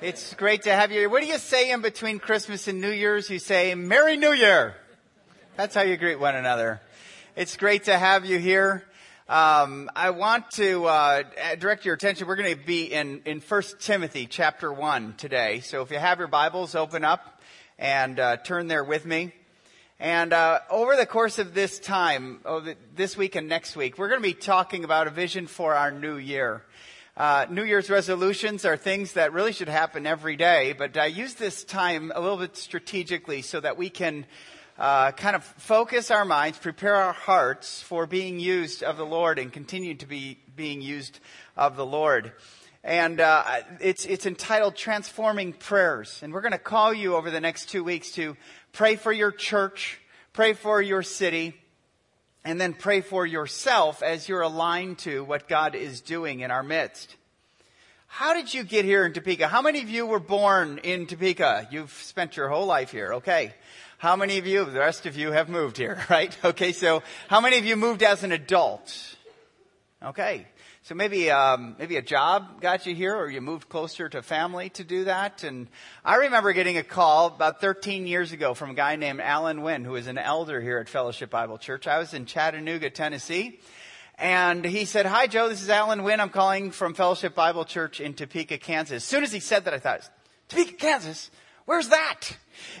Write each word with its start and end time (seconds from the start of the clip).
It's 0.00 0.32
great 0.34 0.62
to 0.62 0.72
have 0.72 0.92
you 0.92 1.00
here. 1.00 1.08
What 1.08 1.22
do 1.22 1.26
you 1.26 1.38
say 1.38 1.72
in 1.72 1.80
between 1.80 2.20
Christmas 2.20 2.68
and 2.68 2.80
New 2.80 2.92
Year's? 2.92 3.28
You 3.28 3.40
say, 3.40 3.74
Merry 3.74 4.16
New 4.16 4.32
Year. 4.32 4.76
That's 5.56 5.74
how 5.74 5.82
you 5.82 5.96
greet 5.96 6.20
one 6.20 6.36
another. 6.36 6.80
It's 7.34 7.56
great 7.56 7.84
to 7.84 7.98
have 7.98 8.24
you 8.24 8.38
here. 8.38 8.84
Um, 9.28 9.90
I 9.96 10.10
want 10.10 10.52
to 10.52 10.84
uh, 10.84 11.22
direct 11.58 11.84
your 11.84 11.96
attention. 11.96 12.28
We're 12.28 12.36
going 12.36 12.56
to 12.56 12.64
be 12.64 12.84
in, 12.84 13.22
in 13.24 13.40
1 13.40 13.62
Timothy 13.80 14.28
chapter 14.28 14.72
1 14.72 15.14
today. 15.14 15.58
So 15.60 15.82
if 15.82 15.90
you 15.90 15.98
have 15.98 16.20
your 16.20 16.28
Bibles, 16.28 16.76
open 16.76 17.02
up 17.02 17.42
and 17.76 18.20
uh, 18.20 18.36
turn 18.36 18.68
there 18.68 18.84
with 18.84 19.04
me. 19.04 19.32
And 19.98 20.32
uh, 20.32 20.60
over 20.70 20.94
the 20.94 21.06
course 21.06 21.40
of 21.40 21.54
this 21.54 21.80
time, 21.80 22.38
this 22.94 23.16
week 23.16 23.34
and 23.34 23.48
next 23.48 23.74
week, 23.74 23.98
we're 23.98 24.08
going 24.08 24.22
to 24.22 24.28
be 24.28 24.34
talking 24.34 24.84
about 24.84 25.08
a 25.08 25.10
vision 25.10 25.48
for 25.48 25.74
our 25.74 25.90
new 25.90 26.18
year. 26.18 26.62
Uh, 27.18 27.46
New 27.50 27.64
Year's 27.64 27.90
resolutions 27.90 28.64
are 28.64 28.76
things 28.76 29.14
that 29.14 29.32
really 29.32 29.52
should 29.52 29.68
happen 29.68 30.06
every 30.06 30.36
day, 30.36 30.72
but 30.72 30.96
I 30.96 31.06
use 31.06 31.34
this 31.34 31.64
time 31.64 32.12
a 32.14 32.20
little 32.20 32.36
bit 32.36 32.56
strategically 32.56 33.42
so 33.42 33.58
that 33.58 33.76
we 33.76 33.90
can 33.90 34.24
uh, 34.78 35.10
kind 35.10 35.34
of 35.34 35.42
focus 35.42 36.12
our 36.12 36.24
minds, 36.24 36.58
prepare 36.58 36.94
our 36.94 37.12
hearts 37.12 37.82
for 37.82 38.06
being 38.06 38.38
used 38.38 38.84
of 38.84 38.96
the 38.96 39.04
Lord 39.04 39.40
and 39.40 39.52
continue 39.52 39.96
to 39.96 40.06
be 40.06 40.38
being 40.54 40.80
used 40.80 41.18
of 41.56 41.74
the 41.74 41.84
Lord. 41.84 42.34
And 42.84 43.18
uh, 43.18 43.62
it's, 43.80 44.04
it's 44.04 44.24
entitled 44.24 44.76
Transforming 44.76 45.54
Prayers. 45.54 46.20
And 46.22 46.32
we're 46.32 46.40
going 46.40 46.52
to 46.52 46.58
call 46.58 46.94
you 46.94 47.16
over 47.16 47.32
the 47.32 47.40
next 47.40 47.68
two 47.68 47.82
weeks 47.82 48.12
to 48.12 48.36
pray 48.70 48.94
for 48.94 49.10
your 49.10 49.32
church, 49.32 50.00
pray 50.32 50.52
for 50.52 50.80
your 50.80 51.02
city, 51.02 51.54
and 52.48 52.58
then 52.58 52.72
pray 52.72 53.02
for 53.02 53.26
yourself 53.26 54.02
as 54.02 54.26
you're 54.26 54.40
aligned 54.40 54.96
to 54.96 55.22
what 55.22 55.48
God 55.48 55.74
is 55.74 56.00
doing 56.00 56.40
in 56.40 56.50
our 56.50 56.62
midst. 56.62 57.14
How 58.06 58.32
did 58.32 58.54
you 58.54 58.64
get 58.64 58.86
here 58.86 59.04
in 59.04 59.12
Topeka? 59.12 59.48
How 59.48 59.60
many 59.60 59.82
of 59.82 59.90
you 59.90 60.06
were 60.06 60.18
born 60.18 60.78
in 60.78 61.06
Topeka? 61.06 61.68
You've 61.70 61.92
spent 61.92 62.38
your 62.38 62.48
whole 62.48 62.64
life 62.64 62.90
here. 62.90 63.12
Okay. 63.16 63.52
How 63.98 64.16
many 64.16 64.38
of 64.38 64.46
you, 64.46 64.64
the 64.64 64.78
rest 64.78 65.04
of 65.04 65.14
you 65.14 65.30
have 65.30 65.50
moved 65.50 65.76
here, 65.76 66.02
right? 66.10 66.34
Okay. 66.42 66.72
So 66.72 67.02
how 67.28 67.42
many 67.42 67.58
of 67.58 67.66
you 67.66 67.76
moved 67.76 68.02
as 68.02 68.24
an 68.24 68.32
adult? 68.32 68.96
Okay. 70.02 70.46
So 70.88 70.94
maybe 70.94 71.30
um, 71.30 71.76
maybe 71.78 71.98
a 71.98 72.02
job 72.02 72.62
got 72.62 72.86
you 72.86 72.94
here, 72.94 73.14
or 73.14 73.28
you 73.28 73.42
moved 73.42 73.68
closer 73.68 74.08
to 74.08 74.22
family 74.22 74.70
to 74.70 74.84
do 74.84 75.04
that. 75.04 75.44
And 75.44 75.68
I 76.02 76.14
remember 76.14 76.54
getting 76.54 76.78
a 76.78 76.82
call 76.82 77.26
about 77.26 77.60
13 77.60 78.06
years 78.06 78.32
ago 78.32 78.54
from 78.54 78.70
a 78.70 78.74
guy 78.74 78.96
named 78.96 79.20
Alan 79.20 79.60
Wynn, 79.60 79.84
who 79.84 79.96
is 79.96 80.06
an 80.06 80.16
elder 80.16 80.62
here 80.62 80.78
at 80.78 80.88
Fellowship 80.88 81.28
Bible 81.28 81.58
Church. 81.58 81.86
I 81.86 81.98
was 81.98 82.14
in 82.14 82.24
Chattanooga, 82.24 82.88
Tennessee, 82.88 83.60
and 84.16 84.64
he 84.64 84.86
said, 84.86 85.04
"Hi, 85.04 85.26
Joe. 85.26 85.50
This 85.50 85.60
is 85.60 85.68
Alan 85.68 86.04
Wynn. 86.04 86.20
I'm 86.20 86.30
calling 86.30 86.70
from 86.70 86.94
Fellowship 86.94 87.34
Bible 87.34 87.66
Church 87.66 88.00
in 88.00 88.14
Topeka, 88.14 88.56
Kansas." 88.56 88.96
As 88.96 89.04
soon 89.04 89.22
as 89.22 89.30
he 89.30 89.40
said 89.40 89.66
that, 89.66 89.74
I 89.74 89.78
thought, 89.78 90.08
"Topeka, 90.48 90.72
Kansas." 90.72 91.30
Where's 91.68 91.90
that? 91.90 92.30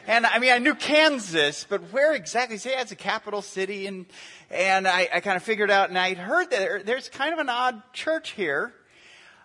And 0.06 0.24
I 0.24 0.38
mean, 0.38 0.50
I 0.50 0.56
knew 0.56 0.74
Kansas, 0.74 1.66
but 1.68 1.92
where 1.92 2.14
exactly? 2.14 2.56
Say 2.56 2.72
it's 2.74 2.90
a 2.90 2.96
capital 2.96 3.42
city, 3.42 3.86
and 3.86 4.06
and 4.50 4.88
I, 4.88 5.06
I 5.12 5.20
kind 5.20 5.36
of 5.36 5.42
figured 5.42 5.70
out, 5.70 5.90
and 5.90 5.98
I'd 5.98 6.16
heard 6.16 6.48
that 6.48 6.58
there, 6.58 6.82
there's 6.82 7.10
kind 7.10 7.34
of 7.34 7.38
an 7.38 7.50
odd 7.50 7.82
church 7.92 8.30
here. 8.30 8.72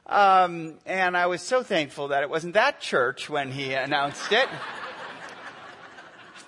Um, 0.06 0.76
and 0.86 1.18
I 1.18 1.26
was 1.26 1.42
so 1.42 1.62
thankful 1.62 2.08
that 2.08 2.24
it 2.24 2.30
wasn't 2.30 2.54
that 2.54 2.80
church 2.80 3.30
when 3.30 3.52
he 3.52 3.74
announced 3.74 4.32
it. 4.32 4.48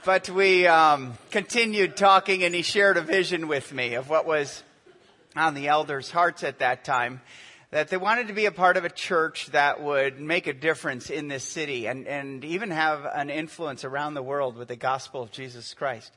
but 0.06 0.30
we 0.30 0.66
um, 0.66 1.16
continued 1.32 1.98
talking, 1.98 2.46
and 2.46 2.56
he 2.56 2.62
shared 2.62 2.96
a 2.96 3.02
vision 3.02 3.50
with 3.50 3.74
me 3.74 3.96
of 3.96 4.10
what 4.10 4.26
was 4.26 4.64
on 5.36 5.54
the 5.54 5.68
elders' 5.68 6.12
hearts 6.12 6.46
at 6.46 6.60
that 6.60 6.86
time 6.86 7.20
that 7.76 7.90
they 7.90 7.98
wanted 7.98 8.30
to 8.30 8.34
be 8.34 8.46
a 8.46 8.54
part 8.54 8.78
of 8.78 8.86
a 8.86 8.90
church 8.90 9.48
that 9.48 9.84
would 9.84 10.18
make 10.18 10.48
a 10.48 10.54
difference 10.54 11.10
in 11.10 11.28
this 11.28 11.44
city 11.44 11.88
and, 11.88 12.08
and 12.08 12.46
even 12.46 12.72
have 12.72 13.06
an 13.14 13.30
influence 13.30 13.84
around 13.84 14.14
the 14.14 14.24
world 14.24 14.56
with 14.56 14.70
the 14.70 14.78
gospel 14.78 15.22
of 15.22 15.30
Jesus 15.30 15.74
Christ. 15.74 16.14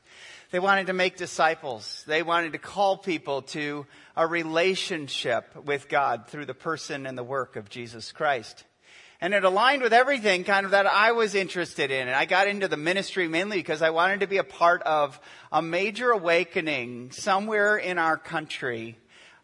They 0.51 0.59
wanted 0.59 0.87
to 0.87 0.93
make 0.93 1.17
disciples. 1.17 2.05
They 2.07 2.23
wanted 2.23 2.53
to 2.53 2.59
call 2.59 2.95
people 2.95 3.41
to 3.41 3.85
a 4.15 4.25
relationship 4.25 5.53
with 5.65 5.89
God 5.89 6.27
through 6.29 6.45
the 6.45 6.53
person 6.53 7.05
and 7.05 7.17
the 7.17 7.25
work 7.25 7.57
of 7.57 7.69
Jesus 7.69 8.13
Christ. 8.13 8.63
And 9.19 9.33
it 9.33 9.43
aligned 9.43 9.81
with 9.81 9.91
everything 9.91 10.45
kind 10.45 10.63
of 10.63 10.71
that 10.71 10.87
I 10.87 11.11
was 11.11 11.35
interested 11.35 11.91
in. 11.91 12.07
And 12.07 12.15
I 12.15 12.23
got 12.23 12.47
into 12.47 12.69
the 12.69 12.77
ministry 12.77 13.27
mainly 13.27 13.57
because 13.57 13.81
I 13.81 13.89
wanted 13.89 14.21
to 14.21 14.27
be 14.27 14.37
a 14.37 14.45
part 14.45 14.81
of 14.83 15.19
a 15.51 15.61
major 15.61 16.11
awakening 16.11 17.11
somewhere 17.11 17.75
in 17.75 17.97
our 17.97 18.15
country 18.15 18.97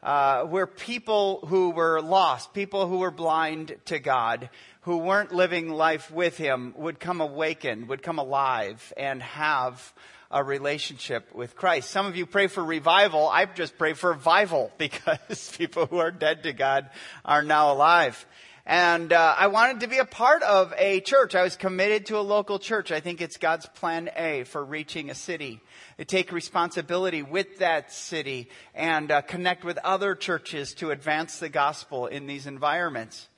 uh, 0.06 0.44
where 0.44 0.68
people 0.68 1.40
who 1.48 1.72
were 1.72 2.00
lost, 2.00 2.54
people 2.54 2.88
who 2.88 3.00
were 3.00 3.10
blind 3.10 3.76
to 3.86 3.98
God, 3.98 4.52
who 4.82 4.98
weren't 4.98 5.34
living 5.34 5.68
life 5.68 6.12
with 6.12 6.38
Him, 6.38 6.76
would 6.78 7.00
come 7.00 7.22
awakened, 7.22 7.90
would 7.90 8.04
come 8.04 8.20
alive, 8.20 8.94
and 8.96 9.24
have 9.24 9.94
a 10.30 10.44
relationship 10.44 11.34
with 11.34 11.56
Christ. 11.56 11.90
Some 11.90 12.06
of 12.06 12.16
you 12.16 12.28
pray 12.28 12.46
for 12.46 12.64
revival. 12.64 13.28
I 13.28 13.46
just 13.46 13.80
pray 13.80 13.94
for 13.94 14.12
revival 14.12 14.72
because 14.78 15.56
people 15.58 15.88
who 15.88 15.98
are 15.98 16.12
dead 16.12 16.44
to 16.44 16.54
God 16.54 16.92
are 17.26 17.42
now 17.42 17.74
alive. 17.74 18.28
And 18.66 19.14
uh, 19.14 19.36
I 19.38 19.48
wanted 19.48 19.82
to 19.82 19.88
be 19.88 20.00
a 20.00 20.06
part 20.06 20.42
of 20.42 20.74
a 20.76 21.00
church. 21.00 21.36
I 21.36 21.44
was 21.44 21.56
committed 21.56 22.08
to 22.08 22.18
a 22.18 22.22
local 22.22 22.58
church. 22.58 22.92
I 22.92 23.00
think 23.00 23.22
it's 23.22 23.38
God's 23.38 23.68
plan 23.68 24.10
A 24.16 24.44
for 24.44 24.66
reaching 24.66 25.12
a 25.12 25.16
city 25.16 25.62
To 25.98 26.06
take 26.06 26.32
responsibility 26.32 27.22
with 27.22 27.60
that 27.60 27.92
city 27.92 28.50
and 28.74 29.12
uh, 29.12 29.22
connect 29.22 29.64
with 29.64 29.78
other 29.84 30.16
churches 30.16 30.74
to 30.76 30.90
advance 30.90 31.38
the 31.38 31.50
gospel 31.50 32.08
in 32.08 32.26
these 32.26 32.48
environments. 32.48 33.30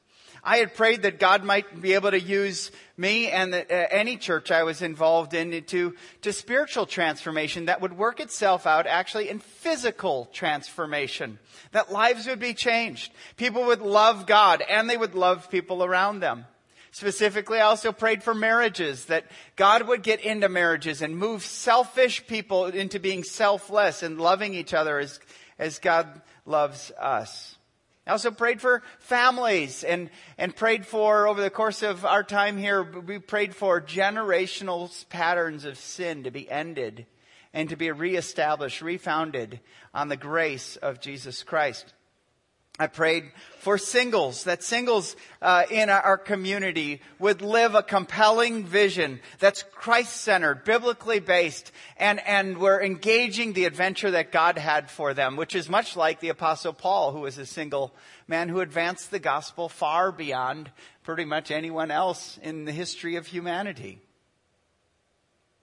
I 0.47 0.59
had 0.59 0.75
prayed 0.75 1.01
that 1.01 1.19
God 1.19 1.43
might 1.43 1.81
be 1.81 1.91
able 1.93 2.11
to 2.11 2.19
use 2.19 2.71
me 2.95 3.27
and 3.27 3.53
the, 3.53 3.63
uh, 3.63 3.87
any 3.91 4.15
church 4.15 4.49
I 4.49 4.63
was 4.63 4.81
involved 4.81 5.33
in 5.33 5.61
to, 5.65 5.93
to 6.21 6.31
spiritual 6.31 6.85
transformation 6.85 7.65
that 7.65 7.81
would 7.81 7.97
work 7.97 8.21
itself 8.21 8.65
out 8.65 8.87
actually 8.87 9.27
in 9.27 9.39
physical 9.39 10.29
transformation. 10.31 11.37
That 11.73 11.91
lives 11.91 12.27
would 12.27 12.39
be 12.39 12.53
changed. 12.53 13.11
People 13.35 13.65
would 13.65 13.81
love 13.81 14.25
God 14.25 14.61
and 14.61 14.89
they 14.89 14.95
would 14.95 15.15
love 15.15 15.51
people 15.51 15.83
around 15.83 16.21
them. 16.21 16.45
Specifically, 16.91 17.57
I 17.57 17.65
also 17.65 17.91
prayed 17.91 18.23
for 18.23 18.33
marriages, 18.33 19.05
that 19.05 19.25
God 19.57 19.85
would 19.85 20.01
get 20.01 20.21
into 20.21 20.47
marriages 20.47 21.01
and 21.01 21.17
move 21.17 21.43
selfish 21.43 22.25
people 22.25 22.67
into 22.67 23.01
being 23.01 23.25
selfless 23.25 24.01
and 24.01 24.17
loving 24.17 24.53
each 24.53 24.73
other 24.73 24.97
as, 24.97 25.19
as 25.59 25.79
God 25.79 26.21
loves 26.45 26.89
us. 26.97 27.56
I 28.07 28.11
also 28.11 28.31
prayed 28.31 28.61
for 28.61 28.83
families 28.99 29.83
and, 29.83 30.09
and 30.37 30.55
prayed 30.55 30.85
for, 30.85 31.27
over 31.27 31.41
the 31.41 31.49
course 31.49 31.83
of 31.83 32.05
our 32.05 32.23
time 32.23 32.57
here, 32.57 32.81
we 32.81 33.19
prayed 33.19 33.53
for 33.53 33.81
generational 33.81 34.89
patterns 35.09 35.65
of 35.65 35.77
sin 35.77 36.23
to 36.23 36.31
be 36.31 36.49
ended 36.49 37.05
and 37.53 37.67
to 37.67 37.75
be 37.75 37.91
reestablished, 37.91 38.81
refounded 38.81 39.59
on 39.93 40.07
the 40.07 40.15
grace 40.15 40.77
of 40.77 41.01
Jesus 41.01 41.43
Christ. 41.43 41.93
I 42.79 42.85
prayed 42.85 43.31
for 43.59 43.79
singles, 43.79 44.43
that 44.43 44.61
singles 44.61 45.15
uh, 45.41 45.63
in 45.71 45.89
our 45.89 46.17
community 46.17 47.01
would 47.17 47.41
live 47.41 47.73
a 47.73 47.81
compelling 47.81 48.65
vision 48.65 49.19
that's 49.39 49.63
Christ 49.73 50.15
centered, 50.17 50.63
biblically 50.63 51.19
based, 51.19 51.71
and, 51.97 52.19
and 52.25 52.59
we're 52.59 52.81
engaging 52.81 53.53
the 53.53 53.65
adventure 53.65 54.11
that 54.11 54.31
God 54.31 54.59
had 54.59 54.91
for 54.91 55.15
them, 55.15 55.37
which 55.37 55.55
is 55.55 55.69
much 55.69 55.95
like 55.97 56.19
the 56.19 56.29
Apostle 56.29 56.71
Paul, 56.71 57.13
who 57.13 57.21
was 57.21 57.39
a 57.39 57.47
single 57.47 57.93
man 58.27 58.47
who 58.47 58.59
advanced 58.59 59.09
the 59.09 59.19
gospel 59.19 59.69
far 59.69 60.11
beyond 60.11 60.69
pretty 61.03 61.25
much 61.25 61.49
anyone 61.49 61.89
else 61.89 62.37
in 62.43 62.65
the 62.65 62.71
history 62.71 63.15
of 63.15 63.25
humanity. 63.25 64.01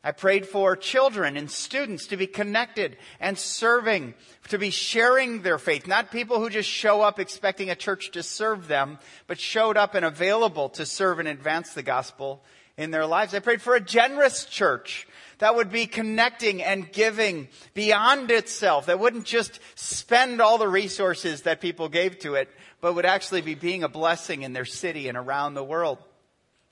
I 0.05 0.13
prayed 0.13 0.47
for 0.47 0.77
children 0.77 1.39
and 1.39 1.51
students 1.51 2.09
to 2.09 2.19
be 2.19 2.27
connected 2.27 2.99
and 3.19 3.39
serving, 3.39 4.13
to 4.49 4.59
be 4.59 4.69
sharing 4.69 5.41
their 5.41 5.59
faith. 5.59 5.87
Not 5.87 6.13
people 6.13 6.39
who 6.39 6.51
just 6.51 6.69
show 6.69 7.01
up 7.01 7.19
expecting 7.19 7.71
a 7.71 7.75
church 7.75 8.11
to 8.11 8.23
serve 8.23 8.69
them, 8.69 8.99
but 9.27 9.41
showed 9.41 9.79
up 9.79 9.95
and 9.95 10.05
available 10.05 10.69
to 10.71 10.85
serve 10.85 11.21
and 11.21 11.29
advance 11.29 11.73
the 11.73 11.83
gospel 11.83 12.45
in 12.77 12.91
their 12.91 13.07
lives. 13.07 13.33
I 13.33 13.39
prayed 13.39 13.63
for 13.63 13.75
a 13.75 13.81
generous 13.81 14.45
church 14.45 15.09
that 15.39 15.57
would 15.57 15.71
be 15.71 15.87
connecting 15.87 16.63
and 16.63 16.93
giving 16.93 17.49
beyond 17.73 18.31
itself, 18.31 18.87
that 18.87 18.99
wouldn't 18.99 19.25
just 19.25 19.59
spend 19.75 20.41
all 20.41 20.59
the 20.59 20.69
resources 20.69 21.43
that 21.43 21.63
people 21.63 21.89
gave 21.89 22.19
to 22.21 22.35
it, 22.35 22.51
but 22.83 22.95
would 22.95 23.07
actually 23.07 23.41
be 23.41 23.55
being 23.55 23.83
a 23.83 23.89
blessing 23.89 24.43
in 24.43 24.53
their 24.53 24.65
city 24.67 25.09
and 25.09 25.17
around 25.17 25.55
the 25.55 25.65
world. 25.65 25.99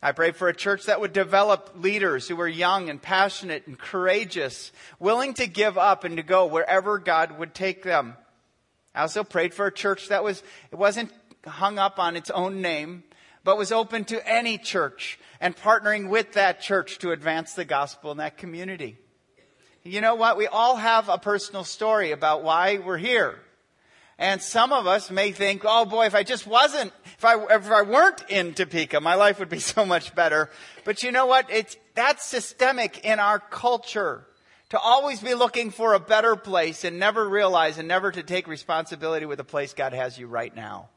I 0.05 0.11
pray 0.11 0.33
for 0.33 0.49
a 0.49 0.55
church 0.55 0.87
that 0.87 1.01
would 1.01 1.13
develop 1.13 1.75
leaders 1.77 2.27
who 2.27 2.41
are 2.41 2.49
young 2.49 2.91
and 2.91 3.01
passionate 3.01 3.69
and 3.69 3.79
courageous, 3.79 4.73
willing 4.99 5.33
to 5.35 5.47
give 5.47 5.79
up 5.79 6.03
and 6.03 6.17
to 6.17 6.25
go 6.25 6.47
wherever 6.47 6.99
God 6.99 7.39
would 7.39 7.55
take 7.55 7.85
them. 7.85 8.17
I 8.97 9.03
also 9.03 9.23
prayed 9.23 9.55
for 9.55 9.67
a 9.67 9.73
church 9.73 10.09
that 10.09 10.25
was, 10.25 10.43
it 10.73 10.77
wasn't 10.77 11.13
hung 11.47 11.79
up 11.79 12.01
on 12.01 12.17
its 12.17 12.31
own 12.31 12.61
name, 12.61 13.05
but 13.45 13.57
was 13.57 13.71
open 13.71 14.05
to 14.07 14.29
any 14.29 14.59
church 14.59 15.21
and 15.41 15.57
partnering 15.57 16.09
with 16.09 16.33
that 16.33 16.61
church 16.61 16.99
to 16.99 17.13
advance 17.13 17.55
the 17.55 17.65
gospel 17.65 18.11
in 18.11 18.19
that 18.19 18.39
community. 18.39 18.99
You 19.85 20.01
know 20.01 20.17
what? 20.17 20.37
We 20.37 20.49
all 20.49 20.77
have 20.77 21.09
a 21.09 21.19
personal 21.19 21.63
story 21.63 22.11
about 22.11 22.43
why 22.43 22.79
we're 22.79 22.99
here. 22.99 23.39
And 24.23 24.41
some 24.41 24.73
of 24.73 24.87
us 24.87 25.11
may 25.11 25.33
think, 25.33 25.63
oh 25.65 25.85
boy, 25.85 26.07
if 26.07 26.15
I 26.15 26.23
just 26.23 26.47
wasn't, 26.47 26.93
if 27.19 27.25
I, 27.25 27.45
if 27.57 27.69
I 27.69 27.83
weren't 27.83 28.23
in 28.29 28.55
Topeka, 28.55 29.01
my 29.01 29.17
life 29.17 29.41
would 29.41 29.49
be 29.49 29.59
so 29.75 29.85
much 29.85 30.15
better. 30.15 30.49
But 30.85 31.03
you 31.03 31.11
know 31.11 31.27
what? 31.27 31.51
It's, 31.51 31.77
that's 31.97 32.25
systemic 32.25 33.05
in 33.05 33.19
our 33.19 33.41
culture. 33.41 34.25
To 34.69 34.79
always 34.79 35.21
be 35.21 35.35
looking 35.35 35.73
for 35.73 35.95
a 35.95 36.01
better 36.01 36.37
place 36.37 36.85
and 36.85 37.01
never 37.01 37.29
realize 37.29 37.79
and 37.79 37.89
never 37.89 38.13
to 38.13 38.23
take 38.23 38.47
responsibility 38.47 39.27
with 39.27 39.39
the 39.39 39.45
place 39.45 39.75
God 39.75 39.93
has 39.93 40.17
you 40.17 40.29
right 40.29 40.55
now. 40.55 40.89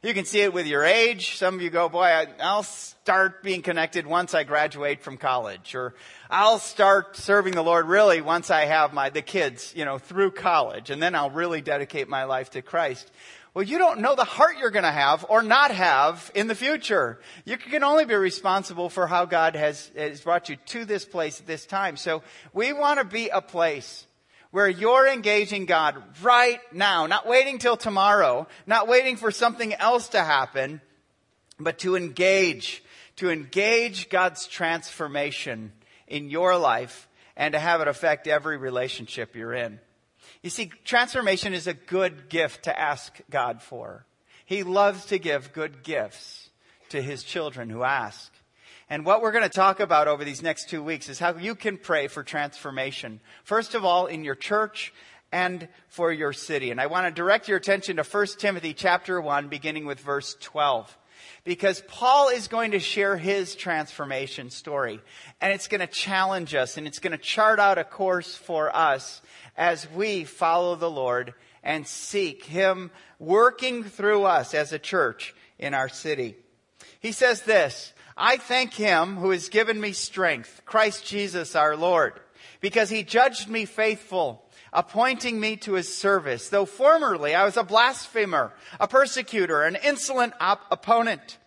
You 0.00 0.14
can 0.14 0.26
see 0.26 0.42
it 0.42 0.52
with 0.52 0.68
your 0.68 0.84
age. 0.84 1.38
Some 1.38 1.56
of 1.56 1.62
you 1.62 1.70
go, 1.70 1.88
boy, 1.88 2.26
I'll 2.40 2.62
start 2.62 3.42
being 3.42 3.62
connected 3.62 4.06
once 4.06 4.32
I 4.32 4.44
graduate 4.44 5.02
from 5.02 5.16
college, 5.16 5.74
or 5.74 5.92
I'll 6.30 6.60
start 6.60 7.16
serving 7.16 7.54
the 7.54 7.64
Lord 7.64 7.88
really 7.88 8.20
once 8.20 8.48
I 8.48 8.66
have 8.66 8.92
my, 8.92 9.10
the 9.10 9.22
kids, 9.22 9.72
you 9.74 9.84
know, 9.84 9.98
through 9.98 10.30
college, 10.30 10.90
and 10.90 11.02
then 11.02 11.16
I'll 11.16 11.30
really 11.30 11.62
dedicate 11.62 12.08
my 12.08 12.24
life 12.24 12.50
to 12.50 12.62
Christ. 12.62 13.10
Well, 13.54 13.64
you 13.64 13.78
don't 13.78 13.98
know 13.98 14.14
the 14.14 14.22
heart 14.22 14.58
you're 14.60 14.70
going 14.70 14.84
to 14.84 14.90
have 14.92 15.26
or 15.28 15.42
not 15.42 15.72
have 15.72 16.30
in 16.32 16.46
the 16.46 16.54
future. 16.54 17.18
You 17.44 17.56
can 17.56 17.82
only 17.82 18.04
be 18.04 18.14
responsible 18.14 18.90
for 18.90 19.08
how 19.08 19.24
God 19.24 19.56
has, 19.56 19.90
has 19.96 20.20
brought 20.20 20.48
you 20.48 20.54
to 20.66 20.84
this 20.84 21.04
place 21.04 21.40
at 21.40 21.46
this 21.48 21.66
time. 21.66 21.96
So 21.96 22.22
we 22.52 22.72
want 22.72 23.00
to 23.00 23.04
be 23.04 23.30
a 23.30 23.42
place 23.42 24.06
where 24.50 24.68
you're 24.68 25.06
engaging 25.06 25.66
God 25.66 26.02
right 26.22 26.60
now, 26.72 27.06
not 27.06 27.26
waiting 27.26 27.58
till 27.58 27.76
tomorrow, 27.76 28.46
not 28.66 28.88
waiting 28.88 29.16
for 29.16 29.30
something 29.30 29.74
else 29.74 30.08
to 30.08 30.22
happen, 30.22 30.80
but 31.60 31.78
to 31.80 31.96
engage, 31.96 32.82
to 33.16 33.30
engage 33.30 34.08
God's 34.08 34.46
transformation 34.46 35.72
in 36.06 36.30
your 36.30 36.56
life 36.56 37.08
and 37.36 37.52
to 37.52 37.58
have 37.58 37.80
it 37.80 37.88
affect 37.88 38.26
every 38.26 38.56
relationship 38.56 39.36
you're 39.36 39.54
in. 39.54 39.80
You 40.42 40.50
see, 40.50 40.70
transformation 40.84 41.52
is 41.52 41.66
a 41.66 41.74
good 41.74 42.28
gift 42.28 42.64
to 42.64 42.78
ask 42.78 43.20
God 43.30 43.62
for. 43.62 44.06
He 44.44 44.62
loves 44.62 45.06
to 45.06 45.18
give 45.18 45.52
good 45.52 45.82
gifts 45.82 46.48
to 46.88 47.02
his 47.02 47.22
children 47.22 47.68
who 47.68 47.82
ask. 47.82 48.32
And 48.90 49.04
what 49.04 49.20
we're 49.20 49.32
going 49.32 49.44
to 49.44 49.50
talk 49.50 49.80
about 49.80 50.08
over 50.08 50.24
these 50.24 50.42
next 50.42 50.68
two 50.68 50.82
weeks 50.82 51.08
is 51.08 51.18
how 51.18 51.36
you 51.36 51.54
can 51.54 51.76
pray 51.76 52.08
for 52.08 52.22
transformation. 52.22 53.20
First 53.44 53.74
of 53.74 53.84
all, 53.84 54.06
in 54.06 54.24
your 54.24 54.34
church 54.34 54.92
and 55.30 55.68
for 55.88 56.10
your 56.10 56.32
city. 56.32 56.70
And 56.70 56.80
I 56.80 56.86
want 56.86 57.06
to 57.06 57.12
direct 57.12 57.48
your 57.48 57.58
attention 57.58 57.96
to 57.96 58.02
1 58.02 58.26
Timothy 58.38 58.72
chapter 58.72 59.20
1, 59.20 59.48
beginning 59.48 59.84
with 59.84 60.00
verse 60.00 60.36
12. 60.40 60.96
Because 61.44 61.82
Paul 61.86 62.30
is 62.30 62.48
going 62.48 62.70
to 62.70 62.78
share 62.78 63.16
his 63.16 63.54
transformation 63.54 64.48
story. 64.48 65.00
And 65.40 65.52
it's 65.52 65.68
going 65.68 65.80
to 65.80 65.86
challenge 65.86 66.54
us 66.54 66.78
and 66.78 66.86
it's 66.86 66.98
going 66.98 67.12
to 67.12 67.18
chart 67.18 67.58
out 67.58 67.78
a 67.78 67.84
course 67.84 68.34
for 68.34 68.74
us 68.74 69.20
as 69.56 69.90
we 69.90 70.24
follow 70.24 70.76
the 70.76 70.90
Lord 70.90 71.34
and 71.62 71.86
seek 71.86 72.44
Him 72.44 72.90
working 73.18 73.84
through 73.84 74.24
us 74.24 74.54
as 74.54 74.72
a 74.72 74.78
church 74.78 75.34
in 75.58 75.74
our 75.74 75.88
city. 75.88 76.36
He 77.00 77.12
says 77.12 77.42
this, 77.42 77.92
I 78.18 78.36
thank 78.36 78.74
him 78.74 79.16
who 79.16 79.30
has 79.30 79.48
given 79.48 79.80
me 79.80 79.92
strength, 79.92 80.62
Christ 80.66 81.06
Jesus 81.06 81.54
our 81.54 81.76
Lord, 81.76 82.18
because 82.60 82.90
he 82.90 83.04
judged 83.04 83.48
me 83.48 83.64
faithful, 83.64 84.44
appointing 84.72 85.38
me 85.38 85.56
to 85.58 85.74
his 85.74 85.96
service, 85.96 86.48
though 86.48 86.66
formerly 86.66 87.34
I 87.34 87.44
was 87.44 87.56
a 87.56 87.62
blasphemer, 87.62 88.52
a 88.80 88.88
persecutor, 88.88 89.62
an 89.62 89.76
insolent 89.76 90.34
op- 90.40 90.66
opponent. 90.70 91.38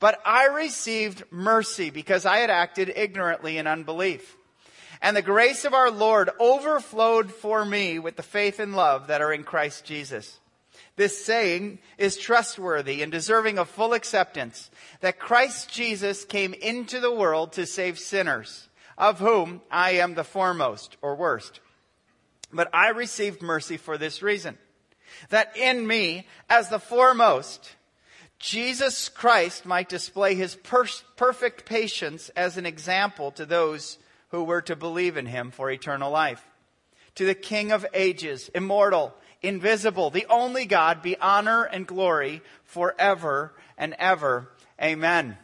But 0.00 0.20
I 0.26 0.46
received 0.46 1.22
mercy 1.30 1.90
because 1.90 2.26
I 2.26 2.38
had 2.38 2.50
acted 2.50 2.92
ignorantly 2.94 3.56
in 3.56 3.66
unbelief. 3.66 4.36
And 5.00 5.16
the 5.16 5.22
grace 5.22 5.64
of 5.64 5.74
our 5.74 5.90
Lord 5.90 6.30
overflowed 6.40 7.32
for 7.32 7.64
me 7.64 7.98
with 7.98 8.16
the 8.16 8.22
faith 8.22 8.58
and 8.58 8.74
love 8.74 9.06
that 9.06 9.22
are 9.22 9.32
in 9.32 9.44
Christ 9.44 9.84
Jesus. 9.84 10.38
This 10.96 11.22
saying 11.24 11.78
is 11.98 12.16
trustworthy 12.16 13.02
and 13.02 13.12
deserving 13.12 13.58
of 13.58 13.68
full 13.68 13.92
acceptance 13.92 14.70
that 15.00 15.18
Christ 15.18 15.70
Jesus 15.70 16.24
came 16.24 16.54
into 16.54 17.00
the 17.00 17.14
world 17.14 17.52
to 17.52 17.66
save 17.66 17.98
sinners, 17.98 18.68
of 18.96 19.18
whom 19.18 19.60
I 19.70 19.92
am 19.92 20.14
the 20.14 20.24
foremost 20.24 20.96
or 21.02 21.14
worst. 21.14 21.60
But 22.50 22.70
I 22.72 22.88
received 22.88 23.42
mercy 23.42 23.76
for 23.76 23.98
this 23.98 24.22
reason, 24.22 24.56
that 25.28 25.54
in 25.56 25.86
me, 25.86 26.26
as 26.48 26.70
the 26.70 26.78
foremost, 26.78 27.76
Jesus 28.38 29.10
Christ 29.10 29.66
might 29.66 29.90
display 29.90 30.34
his 30.34 30.54
per- 30.54 30.86
perfect 31.16 31.66
patience 31.66 32.30
as 32.30 32.56
an 32.56 32.64
example 32.64 33.30
to 33.32 33.44
those 33.44 33.98
who 34.28 34.44
were 34.44 34.62
to 34.62 34.76
believe 34.76 35.16
in 35.16 35.26
him 35.26 35.50
for 35.50 35.70
eternal 35.70 36.10
life. 36.10 36.46
To 37.16 37.26
the 37.26 37.34
King 37.34 37.72
of 37.72 37.86
ages, 37.94 38.50
immortal, 38.54 39.14
invisible, 39.46 40.10
the 40.10 40.26
only 40.28 40.66
God, 40.66 41.02
be 41.02 41.16
honor 41.16 41.64
and 41.64 41.86
glory 41.86 42.42
forever 42.64 43.52
and 43.78 43.94
ever. 43.98 44.48
Amen. 44.82 45.36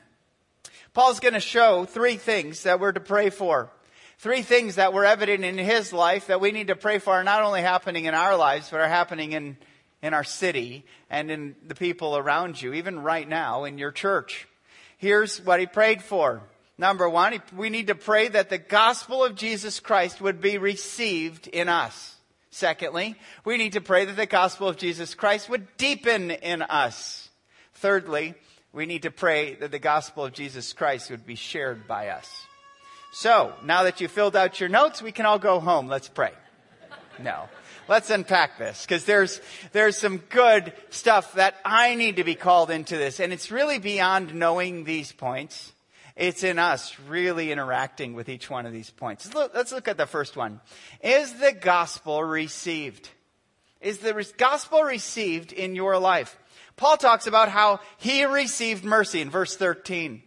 Paul's 0.95 1.21
going 1.21 1.35
to 1.35 1.41
show 1.41 1.85
three 1.85 2.17
things 2.17 2.65
that 2.65 2.81
we're 2.81 2.93
to 2.93 3.01
pray 3.01 3.31
for. 3.31 3.71
Three 4.19 4.43
things 4.43 4.77
that 4.77 4.93
were 4.93 5.05
evident 5.05 5.45
in 5.45 5.59
his 5.59 5.93
life 5.93 6.29
that 6.29 6.41
we 6.41 6.53
need 6.53 6.69
to 6.69 6.77
pray 6.77 6.99
for 6.99 7.15
are 7.15 7.25
not 7.25 7.43
only 7.43 7.63
happening 7.63 8.05
in 8.05 8.15
our 8.15 8.37
lives, 8.37 8.69
but 8.71 8.81
are 8.81 8.89
happening 8.89 9.33
in, 9.33 9.57
in 10.03 10.15
our 10.15 10.23
city 10.23 10.85
and 11.11 11.31
in 11.31 11.57
the 11.67 11.75
people 11.75 12.17
around 12.17 12.61
you, 12.61 12.75
even 12.75 13.01
right 13.01 13.29
now 13.29 13.65
in 13.65 13.79
your 13.79 13.91
church. 13.91 14.47
Here's 14.99 15.41
what 15.45 15.61
he 15.61 15.67
prayed 15.67 16.03
for. 16.03 16.43
Number 16.79 17.09
one, 17.09 17.43
we 17.57 17.71
need 17.71 17.89
to 17.89 17.95
pray 17.95 18.29
that 18.29 18.51
the 18.51 18.59
gospel 18.59 19.25
of 19.25 19.35
Jesus 19.35 19.81
Christ 19.81 20.21
would 20.21 20.41
be 20.41 20.59
received 20.59 21.49
in 21.49 21.69
us. 21.69 22.12
Secondly, 22.55 23.17
we 23.47 23.57
need 23.57 23.73
to 23.73 23.81
pray 23.81 24.05
that 24.05 24.15
the 24.17 24.27
gospel 24.27 24.69
of 24.69 24.77
Jesus 24.77 25.15
Christ 25.15 25.49
would 25.49 25.75
deepen 25.79 26.31
in 26.31 26.61
us. 26.61 27.31
Thirdly, 27.73 28.35
we 28.75 28.85
need 28.85 29.03
to 29.03 29.11
pray 29.11 29.55
that 29.55 29.71
the 29.71 29.79
gospel 29.79 30.27
of 30.27 30.35
Jesus 30.35 30.75
Christ 30.75 31.11
would 31.11 31.25
be 31.25 31.35
shared 31.35 31.89
by 31.89 32.09
us. 32.09 32.31
So, 33.11 33.55
now 33.65 33.85
that 33.85 34.03
you 34.03 34.09
filled 34.09 34.37
out 34.37 34.61
your 34.61 34.69
notes, 34.69 35.01
we 35.01 35.13
can 35.13 35.25
all 35.25 35.39
go 35.39 35.61
home. 35.61 35.89
Let's 35.89 36.09
pray. 36.09 36.33
No. 37.19 37.49
Let's 37.89 38.11
unpack 38.11 38.59
this 38.59 38.85
because 38.85 39.07
there's, 39.07 39.41
there's 39.73 39.97
some 39.97 40.19
good 40.19 40.75
stuff 40.91 41.33
that 41.35 41.57
I 41.65 41.95
need 41.95 42.17
to 42.17 42.25
be 42.25 42.35
called 42.35 42.71
into 42.71 42.99
this. 42.99 43.19
And 43.19 43.33
it's 43.33 43.51
really 43.51 43.79
beyond 43.79 44.35
knowing 44.35 44.85
these 44.85 45.11
points. 45.11 45.73
It's 46.15 46.45
in 46.45 46.59
us 46.59 46.99
really 47.09 47.51
interacting 47.51 48.15
with 48.15 48.29
each 48.29 48.51
one 48.51 48.67
of 48.67 48.73
these 48.73 48.91
points. 48.91 49.35
Let's 49.35 49.73
look 49.73 49.89
at 49.89 49.97
the 49.97 50.07
first 50.07 50.37
one. 50.37 50.61
Is 51.03 51.33
the 51.35 51.53
gospel 51.53 52.23
received? 52.23 53.09
Is 53.81 53.99
the 53.99 54.25
gospel 54.37 54.83
received 54.83 55.53
in 55.53 55.75
your 55.75 55.99
life? 55.99 56.39
Paul 56.77 56.97
talks 56.97 57.27
about 57.27 57.49
how 57.49 57.81
he 57.99 58.25
received 58.25 58.85
mercy 58.85 59.21
in 59.21 59.31
verse 59.31 59.57
13. 59.57 60.23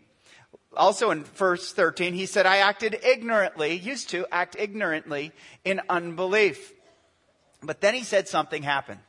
Also 0.75 1.11
in 1.11 1.23
verse 1.23 1.71
13, 1.71 2.13
he 2.13 2.25
said, 2.25 2.45
I 2.45 2.57
acted 2.57 2.99
ignorantly, 3.03 3.77
used 3.77 4.09
to 4.09 4.25
act 4.31 4.55
ignorantly 4.59 5.31
in 5.63 5.81
unbelief. 5.87 6.73
But 7.63 7.79
then 7.79 7.93
he 7.93 8.03
said 8.03 8.27
something 8.27 8.61
happened. 8.61 8.99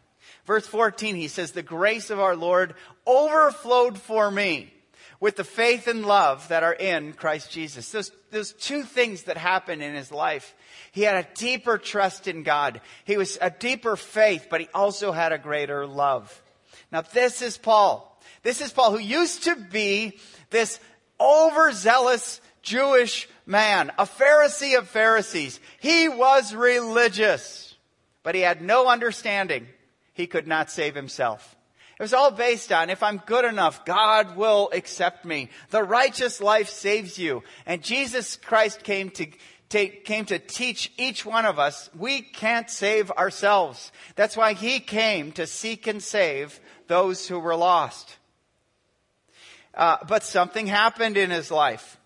Verse 0.45 0.67
14, 0.67 1.17
he 1.17 1.29
says, 1.29 1.53
the 1.53 1.63
grace 1.63 2.11
of 2.11 2.21
our 2.21 2.37
Lord 2.37 2.75
overflowed 3.05 3.99
for 3.99 4.31
me 4.31 4.73
with 5.21 5.37
the 5.37 5.45
faith 5.45 5.87
and 5.89 6.05
love 6.05 6.49
that 6.49 6.63
are 6.63 6.73
in 6.73 7.13
Christ 7.13 7.51
Jesus. 7.51 7.91
Those, 7.91 8.13
those 8.31 8.53
two 8.53 8.83
things 8.83 9.25
that 9.25 9.37
happened 9.37 9.83
in 9.83 9.95
his 9.95 10.13
life. 10.13 10.55
He 10.93 11.03
had 11.03 11.17
a 11.17 11.29
deeper 11.35 11.79
trust 11.79 12.29
in 12.29 12.43
God. 12.43 12.81
He 13.05 13.17
was 13.17 13.39
a 13.41 13.51
deeper 13.51 13.97
faith, 13.97 14.49
but 14.51 14.61
he 14.61 14.69
also 14.75 15.13
had 15.13 15.33
a 15.33 15.39
greater 15.39 15.87
love. 15.87 16.43
Now 16.93 17.03
this 17.03 17.43
is 17.43 17.59
Paul. 17.59 18.21
This 18.43 18.61
is 18.61 18.73
Paul 18.73 18.93
who 18.93 18.99
used 18.99 19.45
to 19.45 19.57
be 19.57 20.19
this 20.51 20.79
overzealous 21.21 22.41
Jewish 22.63 23.29
man, 23.47 23.93
a 23.99 24.05
Pharisee 24.05 24.77
of 24.77 24.89
Pharisees. 24.89 25.61
He 25.81 26.09
was 26.09 26.55
religious, 26.55 27.75
but 28.23 28.35
he 28.35 28.41
had 28.41 28.61
no 28.61 28.89
understanding. 28.89 29.67
He 30.13 30.27
could 30.27 30.47
not 30.47 30.71
save 30.71 30.95
himself. 30.95 31.56
It 31.99 32.03
was 32.03 32.13
all 32.13 32.31
based 32.31 32.73
on 32.73 32.91
if 32.91 33.03
I'm 33.03 33.23
good 33.25 33.47
enough, 33.47 33.87
God 33.87 34.37
will 34.37 34.69
accept 34.73 35.25
me. 35.25 35.49
The 35.71 35.83
righteous 35.83 36.41
life 36.41 36.69
saves 36.69 37.19
you. 37.19 37.43
And 37.65 37.83
Jesus 37.83 38.37
Christ 38.37 38.83
came 38.83 39.09
to 39.11 39.27
take, 39.71 40.05
came 40.05 40.27
to 40.27 40.39
teach 40.39 40.93
each 40.99 41.25
one 41.25 41.47
of 41.47 41.59
us 41.59 41.89
we 41.97 42.21
can't 42.21 42.69
save 42.69 43.11
ourselves. 43.13 43.93
That's 44.15 44.37
why 44.37 44.53
he 44.53 44.79
came 44.79 45.33
to 45.33 45.47
seek 45.47 45.87
and 45.87 46.03
save 46.03 46.61
those 46.87 47.27
who 47.29 47.39
were 47.39 47.57
lost. 47.57 48.17
Uh, 49.75 49.97
but 50.07 50.23
something 50.23 50.67
happened 50.67 51.17
in 51.17 51.31
his 51.31 51.51
life. 51.51 51.99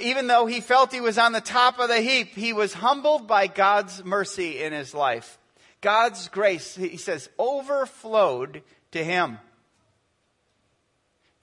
Even 0.00 0.26
though 0.26 0.46
he 0.46 0.60
felt 0.60 0.92
he 0.92 1.00
was 1.00 1.18
on 1.18 1.32
the 1.32 1.40
top 1.40 1.78
of 1.78 1.88
the 1.88 2.00
heap, 2.00 2.28
he 2.28 2.52
was 2.52 2.72
humbled 2.72 3.28
by 3.28 3.46
God's 3.46 4.04
mercy 4.04 4.62
in 4.62 4.72
his 4.72 4.92
life. 4.92 5.38
God's 5.80 6.28
grace, 6.28 6.74
he 6.74 6.96
says, 6.96 7.28
overflowed 7.38 8.62
to 8.94 9.04
Him. 9.04 9.38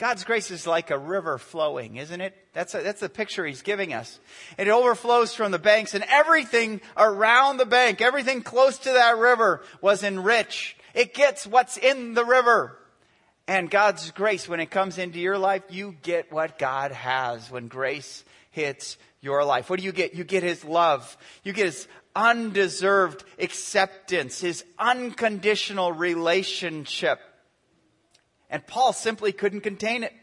God's 0.01 0.24
grace 0.24 0.50
is 0.50 0.65
like 0.65 0.89
a 0.89 0.98
river 0.98 1.38
flowing, 1.38 1.98
isn't 1.98 2.22
it? 2.22 2.36
That's, 2.53 2.74
a, 2.74 2.81
that's 2.81 3.01
the 3.01 3.08
picture 3.08 3.46
he's 3.46 3.62
giving 3.62 3.93
us. 3.93 4.20
It 4.58 4.67
overflows 4.67 5.36
from 5.36 5.51
the 5.51 5.60
banks 5.60 5.93
and 5.93 6.03
everything 6.10 6.81
around 6.98 7.58
the 7.58 7.67
bank, 7.67 8.01
everything 8.01 8.41
close 8.41 8.79
to 8.79 8.93
that 8.93 9.20
river 9.20 9.62
was 9.79 10.01
enriched 10.03 10.75
It 10.96 11.13
gets 11.13 11.46
what's 11.46 11.77
in 11.77 12.15
the 12.15 12.25
river. 12.25 12.75
And 13.48 13.70
God's 13.70 14.10
grace, 14.10 14.50
when 14.50 14.60
it 14.60 14.72
comes 14.72 14.98
into 14.98 15.20
your 15.20 15.38
life, 15.38 15.62
you 15.70 15.96
get 16.01 16.31
what 16.31 16.58
God 16.58 16.91
has 16.91 17.51
when 17.51 17.67
grace 17.67 18.24
hits 18.50 18.98
your 19.22 19.46
life. 19.46 19.70
What 19.70 19.79
do 19.79 19.86
you 19.86 19.91
get? 19.91 20.15
You 20.15 20.24
get 20.24 20.41
His 20.41 20.65
love. 20.65 21.15
You 21.43 21.53
get 21.53 21.65
His 21.65 21.88
undeserved 22.15 23.24
acceptance, 23.38 24.41
His 24.41 24.63
unconditional 24.79 25.91
relationship. 25.91 27.20
And 28.51 28.67
Paul 28.67 28.93
simply 28.93 29.31
couldn't 29.31 29.62
contain 29.62 30.03
it. 30.03 30.13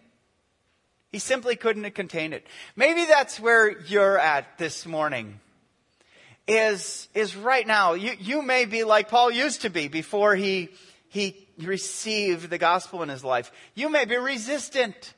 He 1.11 1.19
simply 1.19 1.57
couldn't 1.57 1.91
contain 1.93 2.35
it. 2.35 2.47
Maybe 2.77 3.07
that's 3.07 3.41
where 3.41 3.81
you're 3.81 4.19
at 4.19 4.59
this 4.59 4.85
morning. 4.85 5.41
Is, 6.47 7.09
is 7.15 7.35
right 7.35 7.67
now. 7.67 7.95
You, 7.95 8.13
you 8.21 8.43
may 8.43 8.67
be 8.67 8.85
like 8.85 9.09
Paul 9.09 9.31
used 9.31 9.63
to 9.63 9.71
be 9.71 9.89
before 9.89 10.37
he, 10.37 10.69
he 11.09 11.49
received 11.59 12.51
the 12.51 12.59
gospel 12.59 13.03
in 13.03 13.09
his 13.09 13.25
life. 13.25 13.51
You 13.75 13.89
may 13.89 14.05
be 14.05 14.17
resistant. 14.17 15.15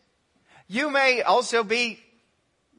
You 0.68 0.90
may 0.90 1.22
also 1.22 1.64
be, 1.64 1.98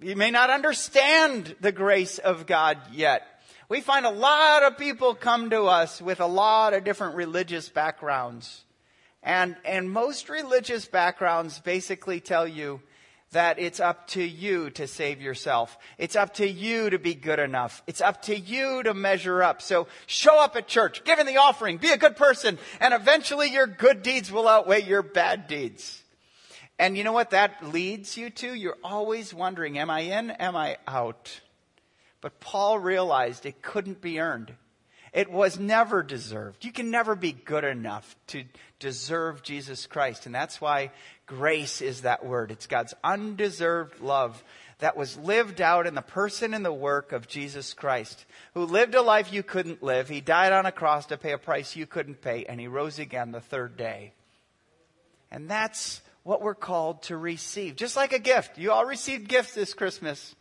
you 0.01 0.15
may 0.15 0.31
not 0.31 0.49
understand 0.49 1.55
the 1.59 1.73
grace 1.73 2.17
of 2.17 2.45
God 2.45 2.77
yet. 2.93 3.23
We 3.67 3.81
find 3.81 4.05
a 4.05 4.09
lot 4.09 4.63
of 4.63 4.77
people 4.77 5.15
come 5.15 5.49
to 5.49 5.63
us 5.63 6.01
with 6.01 6.21
a 6.21 6.25
lot 6.25 6.73
of 6.73 6.85
different 6.85 7.15
religious 7.15 7.67
backgrounds. 7.69 8.63
And, 9.23 9.55
and 9.65 9.89
most 9.89 10.29
religious 10.29 10.85
backgrounds 10.85 11.59
basically 11.59 12.19
tell 12.19 12.47
you 12.47 12.81
that 13.31 13.59
it's 13.59 13.79
up 13.79 14.07
to 14.07 14.21
you 14.21 14.69
to 14.71 14.87
save 14.87 15.21
yourself. 15.21 15.77
It's 15.97 16.15
up 16.15 16.33
to 16.35 16.47
you 16.47 16.89
to 16.89 16.99
be 16.99 17.13
good 17.13 17.39
enough. 17.39 17.81
It's 17.87 18.01
up 18.01 18.23
to 18.23 18.37
you 18.37 18.83
to 18.83 18.93
measure 18.93 19.41
up. 19.41 19.61
So 19.61 19.87
show 20.05 20.41
up 20.41 20.55
at 20.55 20.67
church, 20.67 21.03
give 21.05 21.19
in 21.19 21.27
the 21.27 21.37
offering, 21.37 21.77
be 21.77 21.91
a 21.91 21.97
good 21.97 22.17
person, 22.17 22.59
and 22.79 22.93
eventually 22.93 23.49
your 23.49 23.67
good 23.67 24.03
deeds 24.03 24.31
will 24.31 24.47
outweigh 24.47 24.81
your 24.81 25.01
bad 25.01 25.47
deeds. 25.47 26.03
And 26.77 26.97
you 26.97 27.03
know 27.03 27.13
what 27.13 27.29
that 27.29 27.71
leads 27.71 28.17
you 28.17 28.31
to? 28.31 28.53
You're 28.53 28.77
always 28.83 29.33
wondering, 29.33 29.77
am 29.77 29.89
I 29.89 29.99
in? 29.99 30.31
Am 30.31 30.55
I 30.55 30.77
out? 30.87 31.41
But 32.21 32.39
Paul 32.39 32.79
realized 32.79 33.45
it 33.45 33.61
couldn't 33.61 34.01
be 34.01 34.19
earned. 34.19 34.53
It 35.13 35.29
was 35.29 35.59
never 35.59 36.03
deserved. 36.03 36.63
You 36.63 36.71
can 36.71 36.89
never 36.89 37.15
be 37.15 37.33
good 37.33 37.65
enough 37.65 38.15
to 38.27 38.45
deserve 38.79 39.43
Jesus 39.43 39.85
Christ. 39.85 40.25
And 40.25 40.33
that's 40.33 40.61
why 40.61 40.91
grace 41.25 41.81
is 41.81 42.01
that 42.01 42.25
word. 42.25 42.51
It's 42.51 42.67
God's 42.67 42.93
undeserved 43.03 43.99
love 43.99 44.41
that 44.79 44.97
was 44.97 45.17
lived 45.17 45.61
out 45.61 45.85
in 45.85 45.95
the 45.95 46.01
person 46.01 46.53
and 46.53 46.65
the 46.65 46.73
work 46.73 47.11
of 47.11 47.27
Jesus 47.27 47.73
Christ, 47.73 48.25
who 48.53 48.63
lived 48.63 48.95
a 48.95 49.01
life 49.01 49.31
you 49.31 49.43
couldn't 49.43 49.83
live. 49.83 50.09
He 50.09 50.21
died 50.21 50.53
on 50.53 50.65
a 50.65 50.71
cross 50.71 51.05
to 51.07 51.17
pay 51.17 51.33
a 51.33 51.37
price 51.37 51.75
you 51.75 51.85
couldn't 51.85 52.21
pay, 52.21 52.45
and 52.45 52.59
he 52.59 52.67
rose 52.67 52.97
again 52.97 53.31
the 53.31 53.41
third 53.41 53.77
day. 53.77 54.13
And 55.29 55.49
that's 55.49 56.01
what 56.23 56.41
we're 56.41 56.55
called 56.55 57.03
to 57.03 57.17
receive. 57.17 57.75
Just 57.75 57.95
like 57.95 58.13
a 58.13 58.19
gift. 58.19 58.57
You 58.57 58.71
all 58.71 58.85
received 58.85 59.27
gifts 59.27 59.53
this 59.53 59.73
Christmas. 59.73 60.35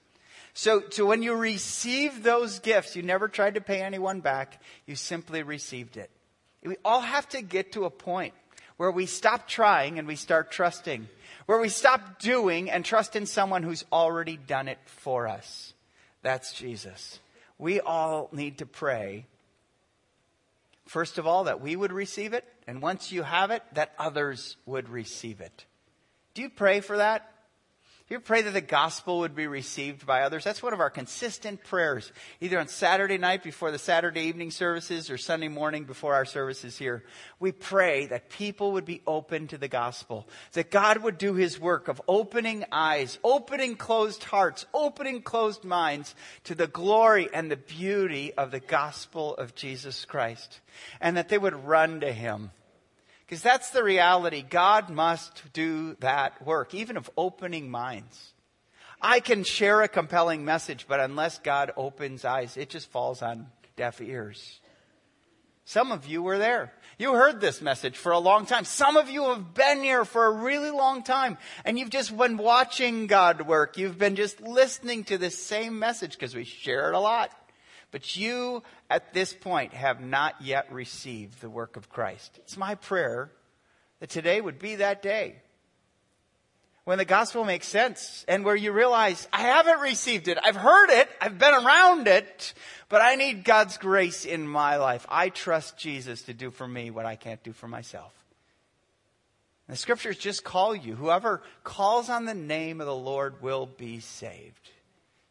So, 0.60 0.82
so 0.90 1.06
when 1.06 1.22
you 1.22 1.36
receive 1.36 2.22
those 2.22 2.58
gifts, 2.58 2.94
you 2.94 3.02
never 3.02 3.28
tried 3.28 3.54
to 3.54 3.62
pay 3.62 3.80
anyone 3.80 4.20
back. 4.20 4.60
You 4.84 4.94
simply 4.94 5.42
received 5.42 5.96
it. 5.96 6.10
We 6.62 6.76
all 6.84 7.00
have 7.00 7.26
to 7.30 7.40
get 7.40 7.72
to 7.72 7.86
a 7.86 7.90
point 7.90 8.34
where 8.76 8.90
we 8.90 9.06
stop 9.06 9.48
trying 9.48 9.98
and 9.98 10.06
we 10.06 10.16
start 10.16 10.50
trusting. 10.50 11.08
Where 11.46 11.58
we 11.58 11.70
stop 11.70 12.18
doing 12.18 12.70
and 12.70 12.84
trust 12.84 13.16
in 13.16 13.24
someone 13.24 13.62
who's 13.62 13.86
already 13.90 14.36
done 14.36 14.68
it 14.68 14.76
for 14.84 15.28
us. 15.28 15.72
That's 16.20 16.52
Jesus. 16.52 17.20
We 17.56 17.80
all 17.80 18.28
need 18.30 18.58
to 18.58 18.66
pray, 18.66 19.24
first 20.84 21.16
of 21.16 21.26
all, 21.26 21.44
that 21.44 21.62
we 21.62 21.74
would 21.74 21.90
receive 21.90 22.34
it. 22.34 22.44
And 22.66 22.82
once 22.82 23.10
you 23.10 23.22
have 23.22 23.50
it, 23.50 23.62
that 23.72 23.94
others 23.98 24.58
would 24.66 24.90
receive 24.90 25.40
it. 25.40 25.64
Do 26.34 26.42
you 26.42 26.50
pray 26.50 26.80
for 26.80 26.98
that? 26.98 27.32
You 28.10 28.18
pray 28.18 28.42
that 28.42 28.50
the 28.50 28.60
gospel 28.60 29.20
would 29.20 29.36
be 29.36 29.46
received 29.46 30.04
by 30.04 30.22
others? 30.22 30.42
That's 30.42 30.62
one 30.62 30.72
of 30.72 30.80
our 30.80 30.90
consistent 30.90 31.62
prayers, 31.62 32.12
either 32.40 32.58
on 32.58 32.66
Saturday 32.66 33.18
night 33.18 33.44
before 33.44 33.70
the 33.70 33.78
Saturday 33.78 34.22
evening 34.22 34.50
services 34.50 35.10
or 35.10 35.16
Sunday 35.16 35.46
morning 35.46 35.84
before 35.84 36.14
our 36.14 36.24
services 36.24 36.76
here. 36.76 37.04
We 37.38 37.52
pray 37.52 38.06
that 38.06 38.28
people 38.28 38.72
would 38.72 38.84
be 38.84 39.00
open 39.06 39.46
to 39.48 39.58
the 39.58 39.68
gospel, 39.68 40.26
that 40.54 40.72
God 40.72 40.98
would 40.98 41.18
do 41.18 41.34
his 41.34 41.60
work 41.60 41.86
of 41.86 42.02
opening 42.08 42.64
eyes, 42.72 43.16
opening 43.22 43.76
closed 43.76 44.24
hearts, 44.24 44.66
opening 44.74 45.22
closed 45.22 45.62
minds 45.62 46.16
to 46.44 46.56
the 46.56 46.66
glory 46.66 47.28
and 47.32 47.48
the 47.48 47.56
beauty 47.56 48.34
of 48.34 48.50
the 48.50 48.58
gospel 48.58 49.36
of 49.36 49.54
Jesus 49.54 50.04
Christ, 50.04 50.58
and 51.00 51.16
that 51.16 51.28
they 51.28 51.38
would 51.38 51.64
run 51.64 52.00
to 52.00 52.12
him 52.12 52.50
because 53.30 53.44
that's 53.44 53.70
the 53.70 53.84
reality. 53.84 54.42
God 54.42 54.90
must 54.90 55.52
do 55.52 55.94
that 56.00 56.44
work, 56.44 56.74
even 56.74 56.96
of 56.96 57.08
opening 57.16 57.70
minds. 57.70 58.32
I 59.00 59.20
can 59.20 59.44
share 59.44 59.82
a 59.82 59.88
compelling 59.88 60.44
message, 60.44 60.86
but 60.88 60.98
unless 60.98 61.38
God 61.38 61.70
opens 61.76 62.24
eyes, 62.24 62.56
it 62.56 62.70
just 62.70 62.90
falls 62.90 63.22
on 63.22 63.46
deaf 63.76 64.00
ears. 64.00 64.58
Some 65.64 65.92
of 65.92 66.08
you 66.08 66.24
were 66.24 66.38
there. 66.38 66.72
You 66.98 67.12
heard 67.12 67.40
this 67.40 67.62
message 67.62 67.96
for 67.96 68.10
a 68.10 68.18
long 68.18 68.46
time. 68.46 68.64
Some 68.64 68.96
of 68.96 69.08
you 69.08 69.28
have 69.28 69.54
been 69.54 69.80
here 69.80 70.04
for 70.04 70.26
a 70.26 70.32
really 70.32 70.72
long 70.72 71.04
time 71.04 71.38
and 71.64 71.78
you've 71.78 71.88
just 71.88 72.18
been 72.18 72.36
watching 72.36 73.06
God 73.06 73.46
work. 73.46 73.78
You've 73.78 73.96
been 73.96 74.16
just 74.16 74.40
listening 74.40 75.04
to 75.04 75.18
this 75.18 75.40
same 75.40 75.78
message 75.78 76.14
because 76.14 76.34
we 76.34 76.42
share 76.42 76.88
it 76.88 76.96
a 76.96 76.98
lot. 76.98 77.30
But 77.90 78.16
you, 78.16 78.62
at 78.88 79.12
this 79.12 79.32
point, 79.32 79.72
have 79.72 80.00
not 80.00 80.40
yet 80.40 80.72
received 80.72 81.40
the 81.40 81.50
work 81.50 81.76
of 81.76 81.88
Christ. 81.88 82.38
It's 82.38 82.56
my 82.56 82.74
prayer 82.76 83.32
that 83.98 84.10
today 84.10 84.40
would 84.40 84.58
be 84.58 84.76
that 84.76 85.02
day 85.02 85.36
when 86.84 86.98
the 86.98 87.04
gospel 87.04 87.44
makes 87.44 87.68
sense 87.68 88.24
and 88.26 88.44
where 88.44 88.56
you 88.56 88.72
realize, 88.72 89.28
I 89.32 89.42
haven't 89.42 89.80
received 89.80 90.28
it. 90.28 90.38
I've 90.42 90.56
heard 90.56 90.90
it. 90.90 91.08
I've 91.20 91.38
been 91.38 91.54
around 91.54 92.08
it, 92.08 92.54
but 92.88 93.00
I 93.00 93.14
need 93.14 93.44
God's 93.44 93.78
grace 93.78 94.24
in 94.24 94.48
my 94.48 94.76
life. 94.76 95.06
I 95.08 95.28
trust 95.28 95.78
Jesus 95.78 96.22
to 96.22 96.34
do 96.34 96.50
for 96.50 96.66
me 96.66 96.90
what 96.90 97.06
I 97.06 97.16
can't 97.16 97.42
do 97.44 97.52
for 97.52 97.68
myself. 97.68 98.12
The 99.68 99.76
scriptures 99.76 100.18
just 100.18 100.42
call 100.42 100.74
you. 100.74 100.96
Whoever 100.96 101.42
calls 101.62 102.10
on 102.10 102.24
the 102.24 102.34
name 102.34 102.80
of 102.80 102.88
the 102.88 102.94
Lord 102.94 103.40
will 103.40 103.66
be 103.66 104.00
saved. 104.00 104.70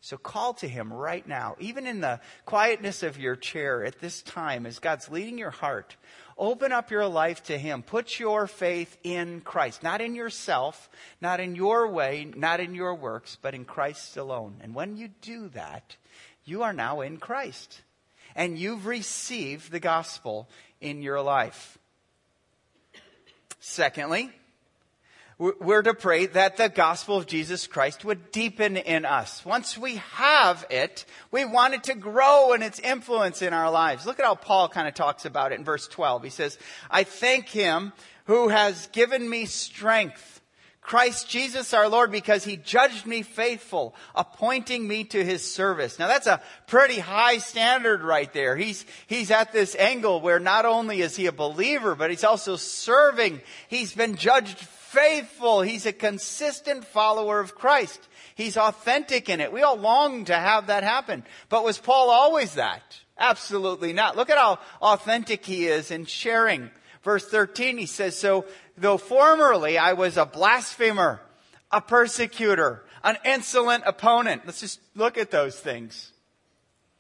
So 0.02 0.16
call 0.18 0.54
to 0.56 0.68
him 0.68 0.94
right 0.94 1.28
now, 1.28 1.56
even 1.60 1.86
in 1.86 2.00
the 2.00 2.22
quietness 2.46 3.04
of 3.04 3.20
your 3.20 3.36
chair 3.36 3.84
at 3.84 4.00
this 4.00 4.22
time, 4.22 4.66
as 4.66 4.80
God's 4.80 5.10
leading 5.10 5.38
your 5.38 5.50
heart. 5.50 5.98
Open 6.38 6.72
up 6.72 6.90
your 6.90 7.06
life 7.06 7.44
to 7.44 7.58
him. 7.58 7.84
Put 7.84 8.18
your 8.18 8.48
faith 8.48 8.98
in 9.04 9.42
Christ, 9.42 9.84
not 9.84 10.00
in 10.00 10.16
yourself, 10.16 10.90
not 11.20 11.42
in 11.42 11.56
your 11.56 11.90
way, 11.90 12.32
not 12.34 12.62
in 12.62 12.76
your 12.76 12.96
works, 12.96 13.38
but 13.42 13.54
in 13.54 13.66
Christ 13.66 14.16
alone. 14.16 14.56
And 14.62 14.74
when 14.74 14.96
you 14.96 15.10
do 15.22 15.50
that, 15.50 15.98
you 16.46 16.64
are 16.64 16.74
now 16.74 17.02
in 17.02 17.18
Christ. 17.18 17.82
And 18.36 18.58
you've 18.58 18.86
received 18.86 19.70
the 19.70 19.82
gospel 19.82 20.48
in 20.80 21.02
your 21.02 21.22
life. 21.22 21.78
Secondly, 23.60 24.32
we're 25.40 25.82
to 25.82 25.94
pray 25.94 26.26
that 26.26 26.58
the 26.58 26.68
gospel 26.68 27.16
of 27.16 27.26
Jesus 27.26 27.66
Christ 27.66 28.04
would 28.04 28.30
deepen 28.34 28.76
in 28.76 29.06
us. 29.06 29.46
Once 29.46 29.78
we 29.78 29.96
have 29.96 30.66
it, 30.70 31.06
we 31.32 31.46
want 31.46 31.74
it 31.74 31.84
to 31.86 31.96
grow 31.96 32.52
in 32.52 32.62
its 32.62 32.78
influence 32.80 33.42
in 33.42 33.54
our 33.54 33.72
lives. 33.72 34.06
Look 34.06 34.20
at 34.20 34.26
how 34.26 34.36
Paul 34.36 34.68
kind 34.68 34.86
of 34.86 34.96
talks 34.96 35.24
about 35.24 35.54
it 35.54 35.60
in 35.60 35.64
verse 35.64 35.88
12. 35.88 36.24
He 36.24 36.30
says, 36.30 36.58
I 36.92 37.06
thank 37.06 37.48
him 37.48 37.94
who 38.26 38.50
has 38.50 38.88
given 38.88 39.30
me 39.30 39.46
strength, 39.46 40.42
Christ 40.82 41.30
Jesus 41.30 41.74
our 41.74 41.88
Lord, 41.88 42.12
because 42.12 42.44
he 42.44 42.58
judged 42.58 43.06
me 43.06 43.22
faithful, 43.22 43.96
appointing 44.16 44.86
me 44.86 45.06
to 45.06 45.24
his 45.24 45.50
service. 45.50 46.00
Now 46.00 46.08
that's 46.08 46.28
a 46.28 46.42
pretty 46.68 47.00
high 47.00 47.38
standard 47.38 48.04
right 48.04 48.32
there. 48.34 48.58
He's, 48.58 48.86
he's 49.08 49.32
at 49.32 49.54
this 49.54 49.74
angle 49.76 50.20
where 50.20 50.40
not 50.40 50.66
only 50.66 51.00
is 51.00 51.16
he 51.16 51.28
a 51.28 51.32
believer, 51.32 51.96
but 51.96 52.10
he's 52.10 52.26
also 52.26 52.58
serving. 52.58 53.40
He's 53.70 53.94
been 53.94 54.18
judged 54.18 54.58
faithful. 54.92 55.62
He's 55.62 55.86
a 55.86 55.94
consistent 55.94 56.86
follower 56.86 57.40
of 57.40 57.56
Christ. 57.56 58.08
He's 58.36 58.58
authentic 58.58 59.30
in 59.30 59.42
it. 59.42 59.52
We 59.52 59.62
all 59.62 59.78
long 59.78 60.26
to 60.26 60.36
have 60.36 60.68
that 60.68 60.84
happen. 60.84 61.24
But 61.50 61.64
was 61.64 61.78
Paul 61.78 62.10
always 62.10 62.56
that? 62.56 63.00
Absolutely 63.18 63.94
not. 63.94 64.16
Look 64.16 64.30
at 64.30 64.38
how 64.38 64.60
authentic 64.82 65.46
he 65.46 65.68
is 65.68 65.92
in 65.92 66.06
sharing. 66.06 66.72
Verse 67.04 67.28
13, 67.28 67.78
he 67.78 67.86
says, 67.86 68.18
So, 68.18 68.46
though 68.78 68.98
formerly 68.98 69.78
I 69.78 69.94
was 69.94 70.18
a 70.18 70.26
blasphemer, 70.26 71.22
a 71.72 71.82
persecutor, 71.82 72.84
an 73.04 73.18
insolent 73.26 73.84
opponent. 73.86 74.44
Let's 74.46 74.62
just 74.62 74.80
look 74.96 75.18
at 75.18 75.32
those 75.32 75.58
things. 75.60 76.12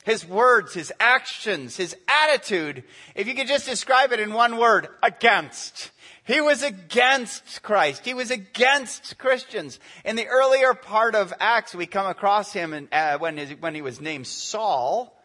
His 0.05 0.25
words, 0.25 0.73
his 0.73 0.93
actions, 0.99 1.75
his 1.75 1.95
attitude. 2.07 2.83
If 3.15 3.27
you 3.27 3.35
could 3.35 3.47
just 3.47 3.65
describe 3.65 4.11
it 4.11 4.19
in 4.19 4.33
one 4.33 4.57
word, 4.57 4.87
against. 5.03 5.91
He 6.23 6.41
was 6.41 6.63
against 6.63 7.63
Christ. 7.63 8.05
He 8.05 8.13
was 8.13 8.31
against 8.31 9.17
Christians. 9.17 9.79
In 10.05 10.15
the 10.15 10.27
earlier 10.27 10.73
part 10.73 11.15
of 11.15 11.33
Acts, 11.39 11.73
we 11.75 11.85
come 11.85 12.05
across 12.05 12.53
him 12.53 12.73
in, 12.73 12.87
uh, 12.91 13.17
when, 13.17 13.37
his, 13.37 13.51
when 13.59 13.75
he 13.75 13.81
was 13.81 13.99
named 13.99 14.27
Saul, 14.27 15.19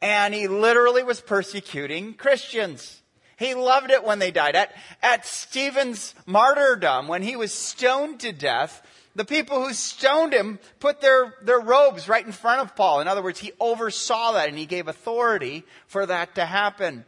and 0.00 0.34
he 0.34 0.48
literally 0.48 1.02
was 1.02 1.20
persecuting 1.20 2.14
Christians. 2.14 3.02
He 3.38 3.54
loved 3.54 3.90
it 3.90 4.04
when 4.04 4.18
they 4.18 4.30
died. 4.30 4.54
At, 4.54 4.72
at 5.02 5.26
Stephen's 5.26 6.14
martyrdom, 6.26 7.08
when 7.08 7.22
he 7.22 7.34
was 7.34 7.52
stoned 7.52 8.20
to 8.20 8.32
death, 8.32 8.82
the 9.14 9.24
people 9.24 9.64
who 9.64 9.74
stoned 9.74 10.32
him 10.32 10.58
put 10.80 11.00
their, 11.00 11.34
their 11.42 11.60
robes 11.60 12.08
right 12.08 12.24
in 12.24 12.32
front 12.32 12.60
of 12.60 12.74
Paul. 12.74 13.00
In 13.00 13.08
other 13.08 13.22
words, 13.22 13.38
he 13.38 13.52
oversaw 13.60 14.32
that 14.32 14.48
and 14.48 14.56
he 14.56 14.66
gave 14.66 14.88
authority 14.88 15.64
for 15.86 16.06
that 16.06 16.36
to 16.36 16.46
happen. 16.46 17.04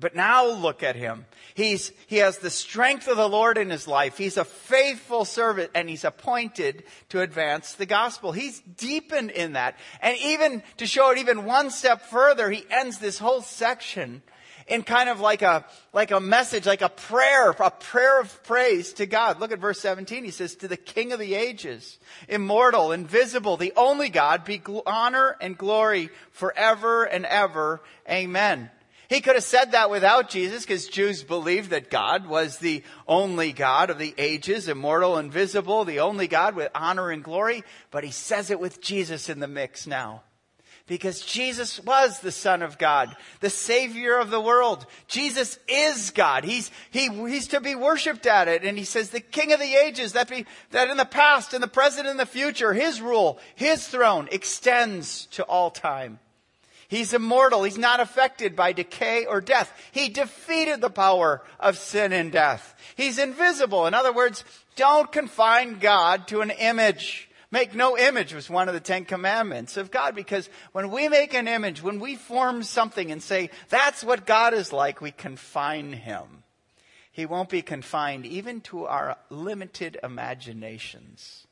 But 0.00 0.14
now 0.14 0.46
look 0.46 0.82
at 0.84 0.94
him. 0.94 1.26
He's, 1.54 1.90
he 2.06 2.18
has 2.18 2.38
the 2.38 2.50
strength 2.50 3.08
of 3.08 3.16
the 3.16 3.28
Lord 3.28 3.58
in 3.58 3.68
his 3.68 3.88
life. 3.88 4.16
He's 4.16 4.36
a 4.36 4.44
faithful 4.44 5.24
servant 5.24 5.72
and 5.74 5.88
he's 5.88 6.04
appointed 6.04 6.84
to 7.08 7.20
advance 7.20 7.72
the 7.72 7.86
gospel. 7.86 8.30
He's 8.30 8.60
deepened 8.60 9.32
in 9.32 9.54
that. 9.54 9.76
And 10.00 10.16
even 10.18 10.62
to 10.76 10.86
show 10.86 11.10
it 11.10 11.18
even 11.18 11.44
one 11.44 11.70
step 11.70 12.02
further, 12.02 12.48
he 12.48 12.64
ends 12.70 12.98
this 12.98 13.18
whole 13.18 13.42
section 13.42 14.22
in 14.68 14.82
kind 14.82 15.08
of 15.08 15.20
like 15.20 15.42
a, 15.42 15.64
like 15.92 16.10
a 16.10 16.20
message, 16.20 16.66
like 16.66 16.82
a 16.82 16.88
prayer, 16.88 17.50
a 17.50 17.70
prayer 17.70 18.20
of 18.20 18.42
praise 18.44 18.92
to 18.94 19.06
God. 19.06 19.40
Look 19.40 19.52
at 19.52 19.58
verse 19.58 19.80
17. 19.80 20.24
He 20.24 20.30
says, 20.30 20.56
to 20.56 20.68
the 20.68 20.76
King 20.76 21.12
of 21.12 21.18
the 21.18 21.34
ages, 21.34 21.98
immortal, 22.28 22.92
invisible, 22.92 23.56
the 23.56 23.72
only 23.76 24.08
God, 24.08 24.44
be 24.44 24.62
honor 24.86 25.36
and 25.40 25.56
glory 25.56 26.10
forever 26.32 27.04
and 27.04 27.24
ever. 27.24 27.80
Amen. 28.08 28.70
He 29.08 29.22
could 29.22 29.36
have 29.36 29.44
said 29.44 29.72
that 29.72 29.88
without 29.88 30.28
Jesus 30.28 30.64
because 30.64 30.86
Jews 30.86 31.22
believed 31.22 31.70
that 31.70 31.88
God 31.88 32.26
was 32.26 32.58
the 32.58 32.82
only 33.06 33.52
God 33.52 33.88
of 33.88 33.98
the 33.98 34.14
ages, 34.18 34.68
immortal, 34.68 35.16
invisible, 35.16 35.86
the 35.86 36.00
only 36.00 36.28
God 36.28 36.54
with 36.54 36.70
honor 36.74 37.10
and 37.10 37.24
glory. 37.24 37.64
But 37.90 38.04
he 38.04 38.10
says 38.10 38.50
it 38.50 38.60
with 38.60 38.82
Jesus 38.82 39.30
in 39.30 39.40
the 39.40 39.48
mix 39.48 39.86
now. 39.86 40.24
Because 40.88 41.20
Jesus 41.20 41.78
was 41.84 42.20
the 42.20 42.32
Son 42.32 42.62
of 42.62 42.78
God, 42.78 43.14
the 43.40 43.50
Savior 43.50 44.16
of 44.16 44.30
the 44.30 44.40
world. 44.40 44.86
Jesus 45.06 45.58
is 45.68 46.10
God. 46.10 46.44
He's, 46.44 46.70
he, 46.90 47.08
he's 47.08 47.48
to 47.48 47.60
be 47.60 47.74
worshiped 47.74 48.26
at 48.26 48.48
it. 48.48 48.64
And 48.64 48.76
he 48.76 48.84
says 48.84 49.10
the 49.10 49.20
King 49.20 49.52
of 49.52 49.60
the 49.60 49.76
ages, 49.76 50.14
that, 50.14 50.28
be, 50.28 50.46
that 50.70 50.88
in 50.88 50.96
the 50.96 51.04
past, 51.04 51.52
in 51.52 51.60
the 51.60 51.68
present, 51.68 52.08
and 52.08 52.18
the 52.18 52.26
future, 52.26 52.72
His 52.72 53.00
rule, 53.00 53.38
His 53.54 53.86
throne 53.86 54.28
extends 54.32 55.26
to 55.26 55.44
all 55.44 55.70
time. 55.70 56.18
He's 56.88 57.12
immortal. 57.12 57.64
He's 57.64 57.76
not 57.76 58.00
affected 58.00 58.56
by 58.56 58.72
decay 58.72 59.26
or 59.26 59.42
death. 59.42 59.70
He 59.92 60.08
defeated 60.08 60.80
the 60.80 60.88
power 60.88 61.42
of 61.60 61.76
sin 61.76 62.14
and 62.14 62.32
death. 62.32 62.74
He's 62.96 63.18
invisible. 63.18 63.86
In 63.86 63.92
other 63.92 64.12
words, 64.12 64.42
don't 64.74 65.12
confine 65.12 65.80
God 65.80 66.28
to 66.28 66.40
an 66.40 66.50
image. 66.50 67.27
Make 67.50 67.74
no 67.74 67.96
image 67.96 68.34
was 68.34 68.50
one 68.50 68.68
of 68.68 68.74
the 68.74 68.80
Ten 68.80 69.06
Commandments 69.06 69.78
of 69.78 69.90
God 69.90 70.14
because 70.14 70.50
when 70.72 70.90
we 70.90 71.08
make 71.08 71.32
an 71.32 71.48
image, 71.48 71.82
when 71.82 71.98
we 71.98 72.14
form 72.14 72.62
something 72.62 73.10
and 73.10 73.22
say, 73.22 73.50
that's 73.70 74.04
what 74.04 74.26
God 74.26 74.52
is 74.52 74.72
like, 74.72 75.00
we 75.00 75.10
confine 75.10 75.94
him. 75.94 76.44
He 77.10 77.26
won't 77.26 77.48
be 77.48 77.62
confined 77.62 78.26
even 78.26 78.60
to 78.62 78.84
our 78.84 79.16
limited 79.30 79.98
imaginations. 80.04 81.47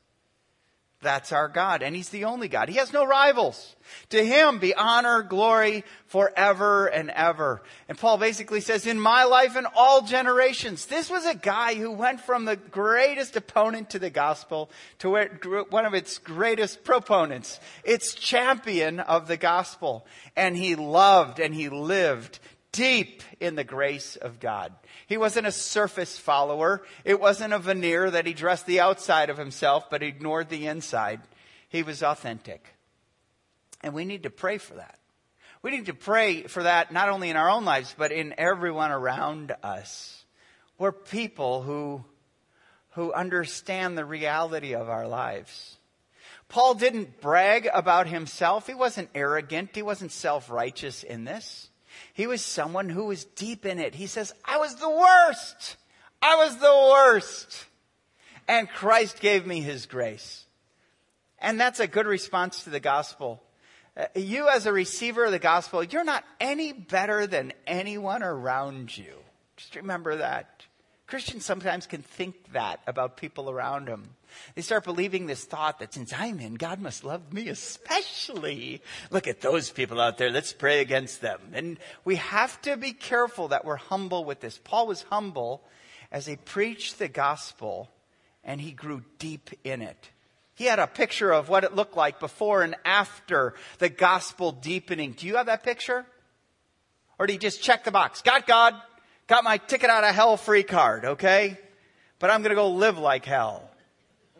That's 0.99 1.31
our 1.31 1.47
God, 1.47 1.83
and 1.83 1.95
He's 1.95 2.09
the 2.09 2.25
only 2.25 2.47
God. 2.47 2.69
He 2.69 2.77
has 2.77 2.91
no 2.91 3.05
rivals. 3.05 3.75
To 4.09 4.25
Him 4.25 4.57
be 4.57 4.73
honor, 4.73 5.21
glory 5.21 5.83
forever 6.07 6.87
and 6.87 7.11
ever. 7.11 7.61
And 7.87 7.99
Paul 7.99 8.17
basically 8.17 8.61
says, 8.61 8.87
in 8.87 8.99
my 8.99 9.23
life 9.25 9.55
and 9.55 9.67
all 9.75 10.01
generations, 10.01 10.87
this 10.87 11.07
was 11.07 11.25
a 11.27 11.35
guy 11.35 11.75
who 11.75 11.91
went 11.91 12.21
from 12.21 12.45
the 12.45 12.55
greatest 12.55 13.35
opponent 13.35 13.91
to 13.91 13.99
the 13.99 14.09
gospel 14.09 14.71
to 14.97 15.11
one 15.69 15.85
of 15.85 15.93
its 15.93 16.17
greatest 16.17 16.83
proponents, 16.83 17.59
its 17.83 18.15
champion 18.15 18.99
of 18.99 19.27
the 19.27 19.37
gospel. 19.37 20.03
And 20.35 20.57
he 20.57 20.75
loved 20.75 21.39
and 21.39 21.53
he 21.53 21.69
lived 21.69 22.39
deep 22.77 23.23
in 23.39 23.55
the 23.55 23.63
grace 23.63 24.15
of 24.17 24.39
God. 24.39 24.71
He 25.07 25.17
wasn't 25.17 25.47
a 25.47 25.51
surface 25.51 26.17
follower. 26.19 26.83
It 27.03 27.19
wasn't 27.19 27.53
a 27.53 27.59
veneer 27.59 28.11
that 28.11 28.27
he 28.27 28.33
dressed 28.33 28.67
the 28.67 28.81
outside 28.81 29.31
of 29.31 29.37
himself 29.37 29.89
but 29.89 30.03
ignored 30.03 30.49
the 30.49 30.67
inside. 30.67 31.21
He 31.69 31.81
was 31.81 32.03
authentic. 32.03 32.63
And 33.81 33.95
we 33.95 34.05
need 34.05 34.23
to 34.23 34.29
pray 34.29 34.59
for 34.59 34.75
that. 34.75 34.99
We 35.63 35.71
need 35.71 35.87
to 35.87 35.95
pray 35.95 36.43
for 36.43 36.63
that 36.63 36.93
not 36.93 37.09
only 37.09 37.31
in 37.31 37.35
our 37.35 37.49
own 37.49 37.65
lives, 37.65 37.95
but 37.97 38.11
in 38.11 38.35
everyone 38.37 38.91
around 38.91 39.55
us. 39.63 40.23
We're 40.77 40.91
people 40.91 41.63
who, 41.63 42.05
who 42.91 43.11
understand 43.11 43.97
the 43.97 44.05
reality 44.05 44.75
of 44.75 44.87
our 44.87 45.07
lives. 45.07 45.77
Paul 46.47 46.75
didn't 46.75 47.21
brag 47.21 47.67
about 47.73 48.07
himself. 48.07 48.67
He 48.67 48.75
wasn't 48.75 49.09
arrogant. 49.15 49.71
He 49.73 49.81
wasn't 49.81 50.11
self 50.11 50.51
righteous 50.51 51.01
in 51.01 51.23
this. 51.23 51.71
He 52.17 52.25
was 52.25 52.41
someone 52.41 52.89
who 52.89 53.05
was 53.05 53.25
deep 53.25 53.63
in 53.63 53.77
it. 53.77 53.93
He 53.93 54.07
says, 54.07 54.33
I 54.43 54.57
was 54.57 54.73
the 54.73 54.89
worst. 54.89 55.77
I 56.19 56.35
was 56.37 56.57
the 56.57 56.89
worst. 56.91 57.65
And 58.47 58.67
Christ 58.67 59.19
gave 59.19 59.45
me 59.45 59.61
his 59.61 59.85
grace. 59.85 60.47
And 61.37 61.59
that's 61.59 61.79
a 61.79 61.85
good 61.85 62.07
response 62.07 62.63
to 62.63 62.71
the 62.71 62.79
gospel. 62.79 63.43
Uh, 63.95 64.05
you, 64.15 64.49
as 64.49 64.65
a 64.65 64.73
receiver 64.73 65.25
of 65.25 65.31
the 65.31 65.37
gospel, 65.37 65.83
you're 65.83 66.03
not 66.03 66.23
any 66.39 66.73
better 66.73 67.27
than 67.27 67.53
anyone 67.67 68.23
around 68.23 68.97
you. 68.97 69.13
Just 69.55 69.75
remember 69.75 70.15
that. 70.15 70.65
Christians 71.07 71.45
sometimes 71.45 71.87
can 71.87 72.01
think 72.01 72.51
that 72.51 72.81
about 72.85 73.15
people 73.15 73.49
around 73.49 73.87
them. 73.87 74.09
They 74.55 74.61
start 74.61 74.83
believing 74.83 75.25
this 75.25 75.45
thought 75.45 75.79
that 75.79 75.93
since 75.93 76.11
I'm 76.11 76.41
in, 76.41 76.55
God 76.55 76.81
must 76.81 77.05
love 77.05 77.31
me 77.31 77.47
especially. 77.47 78.81
Look 79.09 79.25
at 79.25 79.39
those 79.39 79.69
people 79.69 80.01
out 80.01 80.17
there. 80.17 80.29
Let's 80.29 80.51
pray 80.51 80.81
against 80.81 81.21
them. 81.21 81.39
And 81.53 81.79
we 82.03 82.17
have 82.17 82.61
to 82.63 82.75
be 82.75 82.91
careful 82.91 83.47
that 83.49 83.63
we're 83.63 83.77
humble 83.77 84.25
with 84.25 84.41
this. 84.41 84.59
Paul 84.61 84.87
was 84.87 85.03
humble 85.03 85.63
as 86.11 86.25
he 86.25 86.35
preached 86.35 86.99
the 86.99 87.07
gospel 87.07 87.89
and 88.43 88.59
he 88.59 88.73
grew 88.73 89.01
deep 89.17 89.49
in 89.63 89.81
it. 89.81 90.09
He 90.55 90.65
had 90.65 90.79
a 90.79 90.87
picture 90.87 91.31
of 91.31 91.47
what 91.47 91.63
it 91.63 91.75
looked 91.75 91.95
like 91.95 92.19
before 92.19 92.63
and 92.63 92.75
after 92.83 93.53
the 93.77 93.89
gospel 93.89 94.51
deepening. 94.51 95.13
Do 95.13 95.25
you 95.25 95.37
have 95.37 95.45
that 95.45 95.63
picture? 95.63 96.05
Or 97.17 97.27
do 97.27 97.33
you 97.33 97.39
just 97.39 97.63
check 97.63 97.85
the 97.85 97.91
box? 97.91 98.21
Got 98.21 98.45
God, 98.45 98.73
got 99.27 99.43
my 99.43 99.57
ticket 99.57 99.89
out 99.89 100.03
of 100.03 100.15
hell 100.15 100.37
free 100.37 100.63
card, 100.63 101.05
okay? 101.05 101.57
But 102.19 102.31
I'm 102.31 102.41
going 102.41 102.49
to 102.49 102.55
go 102.55 102.69
live 102.69 102.97
like 102.97 103.25
hell. 103.25 103.69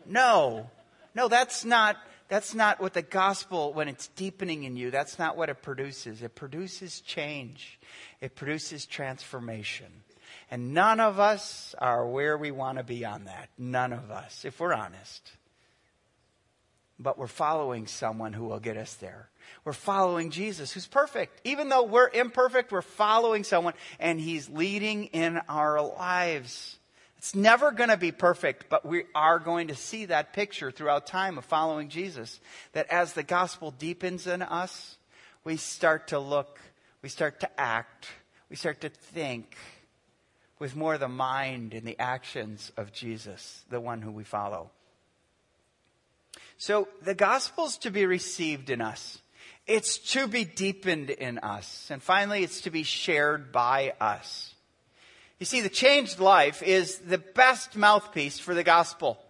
No. 0.06 0.68
No, 1.14 1.28
that's 1.28 1.64
not, 1.64 1.96
that's 2.28 2.54
not 2.54 2.80
what 2.80 2.94
the 2.94 3.02
gospel, 3.02 3.72
when 3.72 3.88
it's 3.88 4.08
deepening 4.08 4.64
in 4.64 4.76
you, 4.76 4.90
that's 4.90 5.18
not 5.18 5.36
what 5.36 5.48
it 5.48 5.62
produces. 5.62 6.22
It 6.22 6.34
produces 6.34 7.00
change. 7.00 7.78
It 8.20 8.34
produces 8.34 8.86
transformation. 8.86 9.86
And 10.50 10.72
none 10.72 10.98
of 10.98 11.20
us 11.20 11.74
are 11.78 12.06
where 12.06 12.36
we 12.38 12.50
want 12.50 12.78
to 12.78 12.84
be 12.84 13.04
on 13.04 13.24
that. 13.24 13.50
None 13.58 13.92
of 13.92 14.10
us, 14.10 14.44
if 14.44 14.58
we're 14.60 14.72
honest. 14.72 15.30
But 16.98 17.18
we're 17.18 17.26
following 17.26 17.86
someone 17.86 18.32
who 18.32 18.44
will 18.44 18.58
get 18.58 18.76
us 18.76 18.94
there. 18.94 19.28
We're 19.64 19.72
following 19.72 20.30
Jesus, 20.30 20.72
who's 20.72 20.86
perfect. 20.86 21.40
Even 21.44 21.68
though 21.68 21.84
we're 21.84 22.08
imperfect, 22.08 22.72
we're 22.72 22.82
following 22.82 23.44
someone, 23.44 23.74
and 23.98 24.20
he's 24.20 24.48
leading 24.48 25.06
in 25.06 25.40
our 25.48 25.82
lives. 25.82 26.78
It's 27.18 27.34
never 27.34 27.72
going 27.72 27.90
to 27.90 27.96
be 27.96 28.12
perfect, 28.12 28.68
but 28.68 28.86
we 28.86 29.04
are 29.14 29.38
going 29.38 29.68
to 29.68 29.74
see 29.74 30.04
that 30.06 30.32
picture 30.32 30.70
throughout 30.70 31.06
time 31.06 31.36
of 31.36 31.44
following 31.44 31.88
Jesus. 31.88 32.40
That 32.72 32.88
as 32.90 33.12
the 33.12 33.24
gospel 33.24 33.72
deepens 33.72 34.26
in 34.26 34.40
us, 34.40 34.96
we 35.44 35.56
start 35.56 36.08
to 36.08 36.18
look, 36.18 36.60
we 37.02 37.08
start 37.08 37.40
to 37.40 37.60
act, 37.60 38.06
we 38.48 38.56
start 38.56 38.80
to 38.82 38.88
think 38.88 39.56
with 40.58 40.76
more 40.76 40.98
the 40.98 41.08
mind 41.08 41.74
and 41.74 41.86
the 41.86 41.98
actions 41.98 42.72
of 42.76 42.92
Jesus, 42.92 43.64
the 43.68 43.80
one 43.80 44.02
who 44.02 44.10
we 44.10 44.24
follow. 44.24 44.70
So 46.56 46.88
the 47.02 47.14
gospel's 47.14 47.78
to 47.78 47.90
be 47.90 48.06
received 48.06 48.70
in 48.70 48.80
us. 48.80 49.20
It's 49.68 49.98
to 50.12 50.26
be 50.26 50.44
deepened 50.44 51.10
in 51.10 51.38
us. 51.38 51.88
And 51.90 52.02
finally, 52.02 52.42
it's 52.42 52.62
to 52.62 52.70
be 52.70 52.82
shared 52.82 53.52
by 53.52 53.92
us. 54.00 54.54
You 55.38 55.46
see, 55.46 55.60
the 55.60 55.68
changed 55.68 56.18
life 56.18 56.62
is 56.62 56.98
the 56.98 57.18
best 57.18 57.76
mouthpiece 57.76 58.40
for 58.40 58.54
the 58.54 58.64
gospel. 58.64 59.22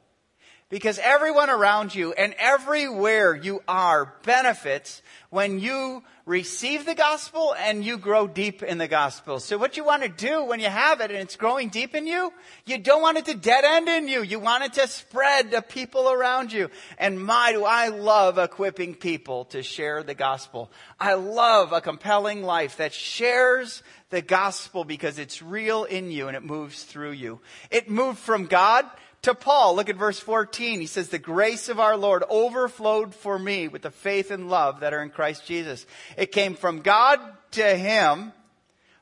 Because 0.70 0.98
everyone 0.98 1.48
around 1.48 1.94
you 1.94 2.12
and 2.12 2.34
everywhere 2.38 3.34
you 3.34 3.62
are 3.66 4.12
benefits 4.24 5.00
when 5.30 5.58
you 5.60 6.02
receive 6.26 6.84
the 6.84 6.94
gospel 6.94 7.54
and 7.58 7.82
you 7.82 7.96
grow 7.96 8.26
deep 8.26 8.62
in 8.62 8.76
the 8.76 8.86
gospel. 8.86 9.40
So 9.40 9.56
what 9.56 9.78
you 9.78 9.84
want 9.84 10.02
to 10.02 10.10
do 10.10 10.44
when 10.44 10.60
you 10.60 10.68
have 10.68 11.00
it 11.00 11.10
and 11.10 11.20
it's 11.20 11.36
growing 11.36 11.70
deep 11.70 11.94
in 11.94 12.06
you, 12.06 12.34
you 12.66 12.76
don't 12.76 13.00
want 13.00 13.16
it 13.16 13.24
to 13.26 13.34
dead 13.34 13.64
end 13.64 13.88
in 13.88 14.08
you. 14.08 14.22
You 14.22 14.38
want 14.38 14.64
it 14.64 14.74
to 14.74 14.86
spread 14.88 15.52
to 15.52 15.62
people 15.62 16.10
around 16.10 16.52
you. 16.52 16.70
And 16.98 17.18
my, 17.18 17.52
do 17.52 17.64
I 17.64 17.88
love 17.88 18.36
equipping 18.36 18.94
people 18.94 19.46
to 19.46 19.62
share 19.62 20.02
the 20.02 20.14
gospel. 20.14 20.70
I 21.00 21.14
love 21.14 21.72
a 21.72 21.80
compelling 21.80 22.42
life 22.42 22.76
that 22.76 22.92
shares 22.92 23.82
the 24.10 24.20
gospel 24.20 24.84
because 24.84 25.18
it's 25.18 25.40
real 25.40 25.84
in 25.84 26.10
you 26.10 26.28
and 26.28 26.36
it 26.36 26.44
moves 26.44 26.84
through 26.84 27.12
you. 27.12 27.40
It 27.70 27.88
moved 27.88 28.18
from 28.18 28.44
God 28.44 28.84
to 29.22 29.34
Paul. 29.34 29.76
Look 29.76 29.88
at 29.88 29.96
verse 29.96 30.20
14. 30.20 30.80
He 30.80 30.86
says, 30.86 31.08
The 31.08 31.18
grace 31.18 31.68
of 31.68 31.80
our 31.80 31.96
Lord 31.96 32.24
overflowed 32.28 33.14
for 33.14 33.38
me 33.38 33.68
with 33.68 33.82
the 33.82 33.90
faith 33.90 34.30
and 34.30 34.48
love 34.48 34.80
that 34.80 34.94
are 34.94 35.02
in 35.02 35.10
Christ 35.10 35.46
Jesus. 35.46 35.86
It 36.16 36.32
came 36.32 36.54
from 36.54 36.80
God 36.80 37.20
to 37.52 37.76
him 37.76 38.32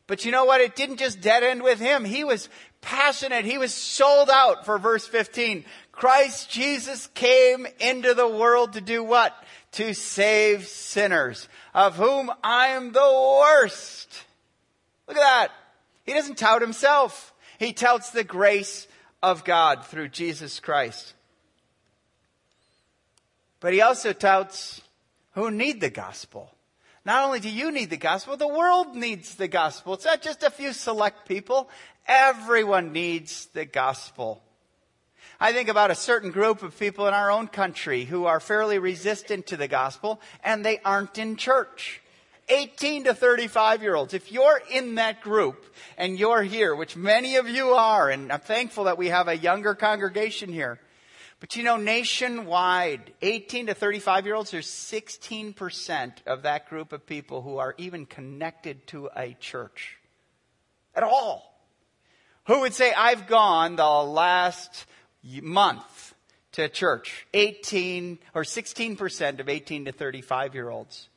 But 0.06 0.24
you 0.24 0.30
know 0.30 0.44
what? 0.44 0.60
It 0.60 0.76
didn't 0.76 0.98
just 0.98 1.20
dead 1.20 1.42
end 1.42 1.62
with 1.62 1.80
him. 1.80 2.04
He 2.04 2.24
was 2.24 2.48
passionate. 2.80 3.44
He 3.44 3.58
was 3.58 3.74
sold 3.74 4.30
out 4.30 4.64
for 4.64 4.78
verse 4.78 5.06
15. 5.06 5.64
Christ 5.92 6.50
Jesus 6.50 7.08
came 7.08 7.66
into 7.80 8.14
the 8.14 8.28
world 8.28 8.74
to 8.74 8.80
do 8.80 9.02
what? 9.02 9.34
To 9.72 9.94
save 9.94 10.66
sinners, 10.66 11.48
of 11.74 11.96
whom 11.96 12.30
I 12.42 12.68
am 12.68 12.92
the 12.92 13.40
worst. 13.40 14.24
Look 15.08 15.16
at 15.16 15.20
that. 15.20 15.48
He 16.04 16.12
doesn't 16.12 16.38
tout 16.38 16.62
himself. 16.62 17.34
He 17.58 17.72
touts 17.72 18.10
the 18.10 18.24
grace 18.24 18.86
of 19.22 19.44
God 19.44 19.84
through 19.86 20.08
Jesus 20.08 20.60
Christ. 20.60 21.14
But 23.60 23.72
he 23.72 23.80
also 23.80 24.12
touts 24.12 24.82
who 25.32 25.50
need 25.50 25.80
the 25.80 25.90
gospel. 25.90 26.50
Not 27.04 27.24
only 27.24 27.40
do 27.40 27.48
you 27.48 27.70
need 27.70 27.90
the 27.90 27.96
gospel, 27.96 28.36
the 28.36 28.48
world 28.48 28.96
needs 28.96 29.36
the 29.36 29.48
gospel. 29.48 29.94
It's 29.94 30.04
not 30.04 30.22
just 30.22 30.42
a 30.42 30.50
few 30.50 30.72
select 30.72 31.28
people. 31.28 31.70
Everyone 32.06 32.92
needs 32.92 33.46
the 33.46 33.64
gospel. 33.64 34.42
I 35.38 35.52
think 35.52 35.68
about 35.68 35.90
a 35.90 35.94
certain 35.94 36.30
group 36.30 36.62
of 36.62 36.78
people 36.78 37.06
in 37.06 37.14
our 37.14 37.30
own 37.30 37.46
country 37.48 38.04
who 38.04 38.24
are 38.24 38.40
fairly 38.40 38.78
resistant 38.78 39.46
to 39.48 39.56
the 39.56 39.68
gospel 39.68 40.20
and 40.42 40.64
they 40.64 40.78
aren't 40.80 41.18
in 41.18 41.36
church. 41.36 42.00
18 42.48 43.04
to 43.04 43.14
35 43.14 43.82
year 43.82 43.94
olds. 43.94 44.14
If 44.14 44.30
you're 44.30 44.60
in 44.70 44.96
that 44.96 45.20
group 45.20 45.74
and 45.96 46.18
you're 46.18 46.42
here, 46.42 46.74
which 46.74 46.96
many 46.96 47.36
of 47.36 47.48
you 47.48 47.70
are, 47.70 48.08
and 48.08 48.32
I'm 48.32 48.40
thankful 48.40 48.84
that 48.84 48.98
we 48.98 49.08
have 49.08 49.28
a 49.28 49.36
younger 49.36 49.74
congregation 49.74 50.52
here, 50.52 50.78
but 51.40 51.56
you 51.56 51.62
know, 51.62 51.76
nationwide, 51.76 53.12
18 53.20 53.66
to 53.66 53.74
35 53.74 54.26
year 54.26 54.34
olds, 54.34 54.50
there's 54.50 54.68
16% 54.68 56.12
of 56.26 56.42
that 56.42 56.68
group 56.68 56.92
of 56.92 57.06
people 57.06 57.42
who 57.42 57.58
are 57.58 57.74
even 57.78 58.06
connected 58.06 58.86
to 58.88 59.10
a 59.16 59.36
church 59.40 59.98
at 60.94 61.02
all. 61.02 61.52
Who 62.46 62.60
would 62.60 62.74
say, 62.74 62.92
I've 62.92 63.26
gone 63.26 63.76
the 63.76 63.84
last 63.84 64.86
month 65.42 66.14
to 66.52 66.68
church? 66.68 67.26
18 67.34 68.18
or 68.34 68.44
16% 68.44 69.40
of 69.40 69.48
18 69.48 69.86
to 69.86 69.92
35 69.92 70.54
year 70.54 70.70
olds. 70.70 71.08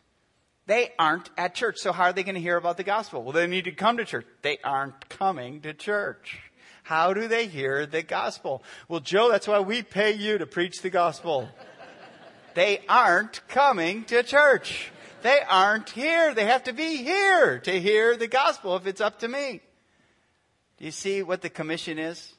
They 0.69 0.93
aren't 0.99 1.31
at 1.35 1.55
church. 1.55 1.79
So 1.79 1.91
how 1.91 2.03
are 2.03 2.13
they 2.13 2.21
going 2.21 2.35
to 2.35 2.41
hear 2.41 2.55
about 2.55 2.77
the 2.77 2.83
gospel? 2.83 3.23
Well, 3.23 3.33
they 3.33 3.47
need 3.47 3.63
to 3.63 3.71
come 3.71 3.97
to 3.97 4.05
church. 4.05 4.27
They 4.43 4.59
aren't 4.63 5.09
coming 5.09 5.61
to 5.61 5.73
church. 5.73 6.41
How 6.83 7.11
do 7.11 7.27
they 7.27 7.47
hear 7.47 7.87
the 7.87 8.03
gospel? 8.03 8.61
Well, 8.87 8.99
Joe, 8.99 9.31
that's 9.31 9.47
why 9.47 9.61
we 9.61 9.81
pay 9.81 10.11
you 10.11 10.37
to 10.37 10.45
preach 10.45 10.83
the 10.83 10.91
gospel. 10.91 11.49
they 12.53 12.83
aren't 12.87 13.47
coming 13.47 14.03
to 14.05 14.21
church. 14.21 14.91
They 15.23 15.39
aren't 15.49 15.89
here. 15.89 16.35
They 16.35 16.45
have 16.45 16.65
to 16.65 16.73
be 16.73 16.97
here 16.97 17.57
to 17.61 17.81
hear 17.81 18.15
the 18.15 18.27
gospel 18.27 18.75
if 18.75 18.85
it's 18.85 19.01
up 19.01 19.21
to 19.21 19.27
me. 19.27 19.61
Do 20.77 20.85
you 20.85 20.91
see 20.91 21.23
what 21.23 21.41
the 21.41 21.49
commission 21.49 21.97
is? 21.97 22.35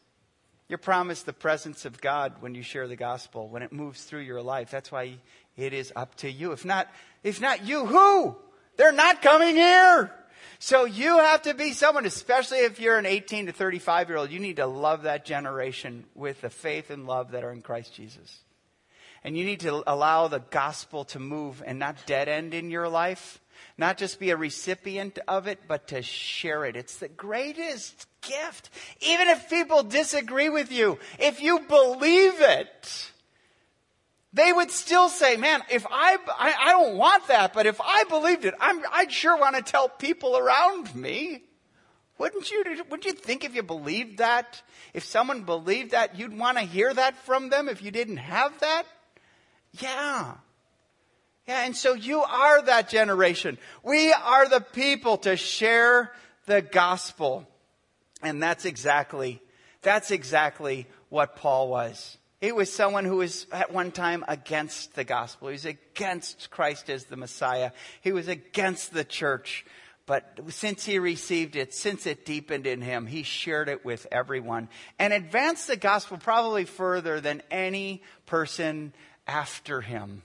You're 0.69 0.79
promised 0.79 1.27
the 1.27 1.33
presence 1.33 1.85
of 1.85 2.01
God 2.01 2.35
when 2.38 2.55
you 2.55 2.62
share 2.62 2.87
the 2.87 2.95
gospel, 2.95 3.49
when 3.49 3.64
it 3.64 3.73
moves 3.73 4.05
through 4.05 4.21
your 4.21 4.40
life. 4.40 4.71
That's 4.71 4.93
why 4.93 5.16
it 5.61 5.73
is 5.73 5.92
up 5.94 6.14
to 6.16 6.31
you. 6.31 6.53
If 6.53 6.64
not, 6.64 6.88
if 7.23 7.40
not 7.40 7.66
you, 7.66 7.87
who? 7.87 8.37
They're 8.77 8.92
not 8.92 9.23
coming 9.23 9.57
here. 9.57 10.12
So 10.59 10.85
you 10.85 11.18
have 11.18 11.42
to 11.42 11.55
be 11.55 11.73
someone, 11.73 12.05
especially 12.05 12.59
if 12.59 12.81
you're 12.81 12.99
an 12.99 13.07
18 13.07 13.46
to 13.46 13.53
35 13.53 14.09
year 14.09 14.18
old, 14.18 14.31
you 14.31 14.38
need 14.38 14.57
to 14.57 14.66
love 14.66 15.03
that 15.03 15.25
generation 15.25 16.05
with 16.14 16.42
the 16.42 16.51
faith 16.51 16.90
and 16.90 17.07
love 17.07 17.31
that 17.33 17.44
are 17.44 17.53
in 17.53 17.62
Christ 17.62 17.94
Jesus. 17.94 18.40
And 19.25 19.37
you 19.37 19.44
need 19.44 19.61
to 19.61 19.83
allow 19.87 20.29
the 20.29 20.40
gospel 20.40 21.05
to 21.07 21.18
move 21.18 21.62
and 21.64 21.79
not 21.79 22.07
dead 22.07 22.29
end 22.29 22.55
in 22.55 22.70
your 22.70 22.88
life. 22.88 23.40
Not 23.77 23.99
just 23.99 24.18
be 24.18 24.31
a 24.31 24.37
recipient 24.37 25.18
of 25.29 25.46
it, 25.46 25.61
but 25.66 25.88
to 25.88 26.03
share 26.03 26.64
it. 26.64 26.77
It's 26.77 26.96
the 26.96 27.09
greatest 27.09 28.07
gift. 28.20 28.70
Even 29.01 29.29
if 29.29 29.49
people 29.49 29.83
disagree 29.83 30.49
with 30.49 30.73
you, 30.73 30.99
if 31.18 31.40
you 31.40 31.61
believe 31.61 32.40
it, 32.40 33.10
they 34.33 34.53
would 34.53 34.71
still 34.71 35.09
say, 35.09 35.37
man, 35.37 35.62
if 35.71 35.85
I, 35.90 36.16
I, 36.38 36.55
I, 36.61 36.71
don't 36.71 36.97
want 36.97 37.27
that, 37.29 37.53
but 37.53 37.66
if 37.66 37.81
I 37.81 38.05
believed 38.05 38.45
it, 38.45 38.55
I'm, 38.61 38.81
I'd 38.93 39.11
sure 39.11 39.37
want 39.37 39.57
to 39.57 39.62
tell 39.62 39.88
people 39.88 40.37
around 40.37 40.95
me. 40.95 41.43
Wouldn't 42.19 42.51
you, 42.51 42.62
wouldn't 42.90 43.07
you 43.07 43.12
think 43.12 43.45
if 43.45 43.55
you 43.55 43.62
believed 43.62 44.19
that, 44.19 44.62
if 44.95 45.05
someone 45.05 45.43
believed 45.43 45.93
that, 45.93 46.19
you'd 46.19 46.37
want 46.37 46.59
to 46.59 46.64
hear 46.64 46.93
that 46.93 47.16
from 47.25 47.49
them 47.49 47.69
if 47.69 47.83
you 47.83 47.90
didn't 47.90 48.19
have 48.19 48.57
that? 48.61 48.85
Yeah. 49.81 50.35
Yeah, 51.49 51.64
and 51.64 51.75
so 51.75 51.95
you 51.95 52.21
are 52.23 52.62
that 52.62 52.88
generation. 52.88 53.59
We 53.83 54.12
are 54.12 54.49
the 54.49 54.61
people 54.61 55.16
to 55.19 55.37
share 55.37 56.12
the 56.47 56.62
gospel. 56.62 57.49
And 58.23 58.43
that's 58.43 58.64
exactly, 58.64 59.40
that's 59.83 60.11
exactly 60.11 60.87
what 61.09 61.37
Paul 61.37 61.69
was. 61.69 62.19
He 62.40 62.53
was 62.53 62.72
someone 62.72 63.05
who 63.05 63.16
was 63.16 63.46
at 63.53 63.72
one 63.72 63.92
time 63.92 64.24
against 64.26 64.94
the 64.94 65.05
gospel. 65.05 65.48
He 65.48 65.53
was 65.53 65.66
against 65.66 66.50
Christ 66.50 66.88
as 66.88 67.05
the 67.05 67.16
Messiah. 67.16 67.72
He 68.00 68.12
was 68.12 68.29
against 68.29 68.94
the 68.94 69.05
church. 69.05 69.66
But 70.07 70.40
since 70.48 70.85
he 70.85 70.98
received 70.98 71.55
it, 71.55 71.74
since 71.74 72.07
it 72.07 72.24
deepened 72.24 72.66
in 72.66 72.81
him, 72.81 73.07
he 73.07 73.22
shared 73.22 73.68
it 73.68 73.85
with 73.85 74.07
everyone 74.11 74.68
and 74.98 75.12
advanced 75.12 75.66
the 75.66 75.76
gospel 75.76 76.16
probably 76.16 76.64
further 76.64 77.20
than 77.20 77.42
any 77.50 78.03
person 78.26 78.94
after 79.26 79.83
him. 79.83 80.22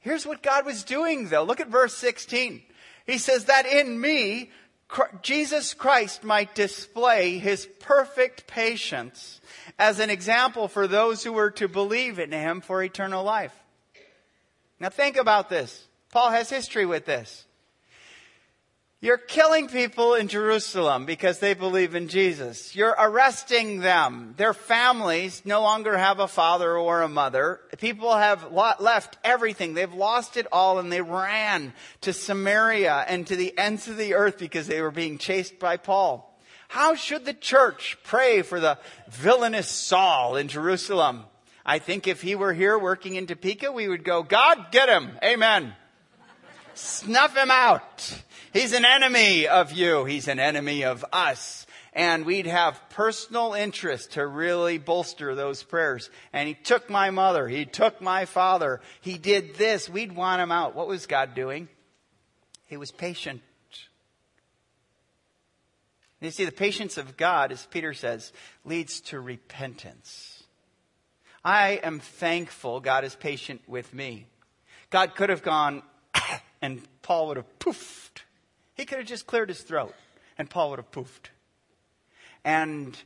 Here's 0.00 0.26
what 0.26 0.42
God 0.42 0.64
was 0.64 0.84
doing 0.84 1.28
though. 1.28 1.44
Look 1.44 1.60
at 1.60 1.68
verse 1.68 1.94
16. 1.94 2.62
He 3.06 3.18
says 3.18 3.44
that 3.44 3.66
in 3.66 4.00
me, 4.00 4.50
Jesus 5.22 5.74
Christ 5.74 6.22
might 6.22 6.54
display 6.54 7.38
his 7.38 7.66
perfect 7.80 8.46
patience 8.46 9.40
as 9.78 9.98
an 9.98 10.10
example 10.10 10.68
for 10.68 10.86
those 10.86 11.24
who 11.24 11.32
were 11.32 11.50
to 11.52 11.68
believe 11.68 12.18
in 12.18 12.30
him 12.30 12.60
for 12.60 12.82
eternal 12.82 13.24
life. 13.24 13.54
Now 14.78 14.90
think 14.90 15.16
about 15.16 15.48
this. 15.48 15.86
Paul 16.12 16.30
has 16.30 16.50
history 16.50 16.86
with 16.86 17.04
this. 17.04 17.45
You're 19.02 19.18
killing 19.18 19.68
people 19.68 20.14
in 20.14 20.26
Jerusalem 20.26 21.04
because 21.04 21.38
they 21.38 21.52
believe 21.52 21.94
in 21.94 22.08
Jesus. 22.08 22.74
You're 22.74 22.96
arresting 22.98 23.80
them. 23.80 24.32
Their 24.38 24.54
families 24.54 25.42
no 25.44 25.60
longer 25.60 25.98
have 25.98 26.18
a 26.18 26.26
father 26.26 26.78
or 26.78 27.02
a 27.02 27.08
mother. 27.08 27.60
People 27.78 28.16
have 28.16 28.50
left 28.52 29.18
everything. 29.22 29.74
They've 29.74 29.92
lost 29.92 30.38
it 30.38 30.46
all 30.50 30.78
and 30.78 30.90
they 30.90 31.02
ran 31.02 31.74
to 32.00 32.14
Samaria 32.14 33.04
and 33.06 33.26
to 33.26 33.36
the 33.36 33.56
ends 33.58 33.86
of 33.86 33.98
the 33.98 34.14
earth 34.14 34.38
because 34.38 34.66
they 34.66 34.80
were 34.80 34.90
being 34.90 35.18
chased 35.18 35.58
by 35.58 35.76
Paul. 35.76 36.34
How 36.68 36.94
should 36.94 37.26
the 37.26 37.34
church 37.34 37.98
pray 38.02 38.40
for 38.40 38.60
the 38.60 38.78
villainous 39.10 39.68
Saul 39.68 40.36
in 40.36 40.48
Jerusalem? 40.48 41.24
I 41.66 41.80
think 41.80 42.08
if 42.08 42.22
he 42.22 42.34
were 42.34 42.54
here 42.54 42.78
working 42.78 43.16
in 43.16 43.26
Topeka, 43.26 43.72
we 43.72 43.88
would 43.88 44.04
go, 44.04 44.22
God, 44.22 44.72
get 44.72 44.88
him. 44.88 45.10
Amen. 45.22 45.74
Snuff 46.74 47.36
him 47.36 47.50
out. 47.50 48.22
He's 48.56 48.72
an 48.72 48.86
enemy 48.86 49.46
of 49.46 49.72
you. 49.72 50.06
He's 50.06 50.28
an 50.28 50.40
enemy 50.40 50.84
of 50.84 51.04
us. 51.12 51.66
And 51.92 52.24
we'd 52.24 52.46
have 52.46 52.80
personal 52.88 53.52
interest 53.52 54.12
to 54.12 54.26
really 54.26 54.78
bolster 54.78 55.34
those 55.34 55.62
prayers. 55.62 56.08
And 56.32 56.48
he 56.48 56.54
took 56.54 56.88
my 56.88 57.10
mother. 57.10 57.48
He 57.48 57.66
took 57.66 58.00
my 58.00 58.24
father. 58.24 58.80
He 59.02 59.18
did 59.18 59.56
this. 59.56 59.90
We'd 59.90 60.12
want 60.12 60.40
him 60.40 60.50
out. 60.50 60.74
What 60.74 60.88
was 60.88 61.04
God 61.04 61.34
doing? 61.34 61.68
He 62.64 62.78
was 62.78 62.90
patient. 62.90 63.42
You 66.22 66.30
see, 66.30 66.46
the 66.46 66.50
patience 66.50 66.96
of 66.96 67.18
God, 67.18 67.52
as 67.52 67.66
Peter 67.66 67.92
says, 67.92 68.32
leads 68.64 69.02
to 69.02 69.20
repentance. 69.20 70.44
I 71.44 71.72
am 71.82 72.00
thankful 72.00 72.80
God 72.80 73.04
is 73.04 73.14
patient 73.14 73.60
with 73.66 73.92
me. 73.92 74.26
God 74.88 75.14
could 75.14 75.28
have 75.28 75.42
gone, 75.42 75.82
and 76.62 76.80
Paul 77.02 77.28
would 77.28 77.36
have 77.36 77.58
poofed 77.58 78.22
he 78.76 78.84
could 78.84 78.98
have 78.98 79.06
just 79.06 79.26
cleared 79.26 79.48
his 79.48 79.60
throat 79.60 79.94
and 80.38 80.48
Paul 80.48 80.70
would 80.70 80.78
have 80.78 80.90
poofed. 80.90 81.30
And, 82.44 82.96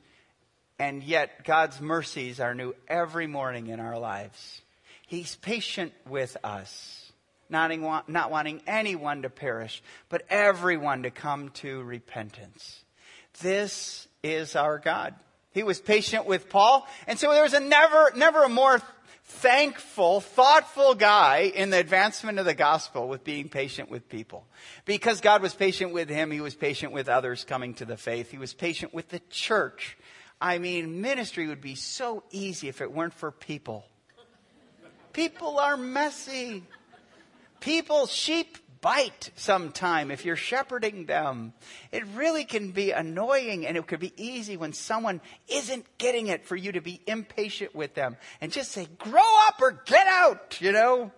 and 0.79 1.03
yet 1.03 1.45
God's 1.45 1.81
mercies 1.81 2.41
are 2.41 2.55
new 2.55 2.75
every 2.89 3.27
morning 3.27 3.69
in 3.69 3.81
our 3.81 3.99
lives. 3.99 4.63
He's 5.07 5.37
patient 5.37 5.93
with 6.09 6.37
us, 6.45 7.13
not, 7.49 8.09
not 8.09 8.31
wanting 8.31 8.63
anyone 8.67 9.23
to 9.23 9.31
perish, 9.31 9.83
but 10.09 10.23
everyone 10.29 11.05
to 11.05 11.11
come 11.11 11.51
to 11.51 11.83
repentance. 11.83 12.85
This 13.41 14.07
is 14.23 14.57
our 14.57 14.79
God. 14.79 15.15
He 15.53 15.63
was 15.65 15.81
patient 15.81 16.27
with 16.27 16.49
Paul, 16.49 16.87
and 17.09 17.19
so 17.19 17.33
there 17.33 17.43
was 17.43 17.55
a 17.55 17.61
never, 17.61 18.13
never 18.15 18.45
a 18.45 18.49
more 18.49 18.81
thankful, 19.31 20.21
thoughtful 20.21 20.95
guy 20.95 21.51
in 21.55 21.71
the 21.71 21.79
advancement 21.79 22.39
of 22.39 22.45
the 22.45 22.55
gospel 22.55 23.09
with 23.09 23.25
being 23.25 23.49
patient 23.49 23.91
with 23.91 24.09
people. 24.09 24.45
Because 24.85 25.21
God 25.21 25.41
was 25.41 25.55
patient 25.55 25.93
with 25.93 26.09
him, 26.09 26.31
he 26.31 26.41
was 26.41 26.55
patient 26.55 26.93
with 26.93 27.09
others 27.09 27.45
coming 27.45 27.75
to 27.75 27.85
the 27.85 27.97
faith. 27.97 28.31
He 28.31 28.39
was 28.39 28.53
patient 28.53 28.93
with 28.93 29.09
the 29.09 29.21
church. 29.31 29.97
I 30.41 30.59
mean, 30.59 31.01
ministry 31.01 31.47
would 31.47 31.61
be 31.61 31.75
so 31.75 32.23
easy 32.31 32.69
if 32.69 32.81
it 32.81 32.93
weren't 32.93 33.15
for 33.15 33.31
people. 33.31 33.85
People 35.13 35.59
are 35.59 35.77
messy. 35.77 36.65
People, 37.61 38.07
sheep 38.07 38.59
bite 38.81 39.31
sometime 39.37 40.11
if 40.11 40.25
you're 40.25 40.37
shepherding 40.37 41.07
them. 41.07 41.53
It 41.93 42.05
really 42.15 42.45
can 42.45 42.71
be 42.71 42.93
annoying 42.93 43.67
and 43.67 43.77
it 43.77 43.87
could 43.87 44.01
be 44.01 44.13
easy 44.17 44.57
when 44.57 44.73
someone 44.73 45.21
isn't 45.49 45.87
getting 45.99 46.29
it 46.29 46.47
for 46.47 46.57
you 46.57 46.73
to 46.73 46.81
be 46.81 47.01
impatient 47.07 47.75
with 47.75 47.95
them 47.95 48.17
and 48.41 48.51
just 48.51 48.73
say, 48.73 48.87
grow 48.99 49.39
up 49.49 49.61
or 49.61 49.83
get 49.87 50.07
out, 50.07 50.61
you 50.61 50.73
know? 50.73 51.13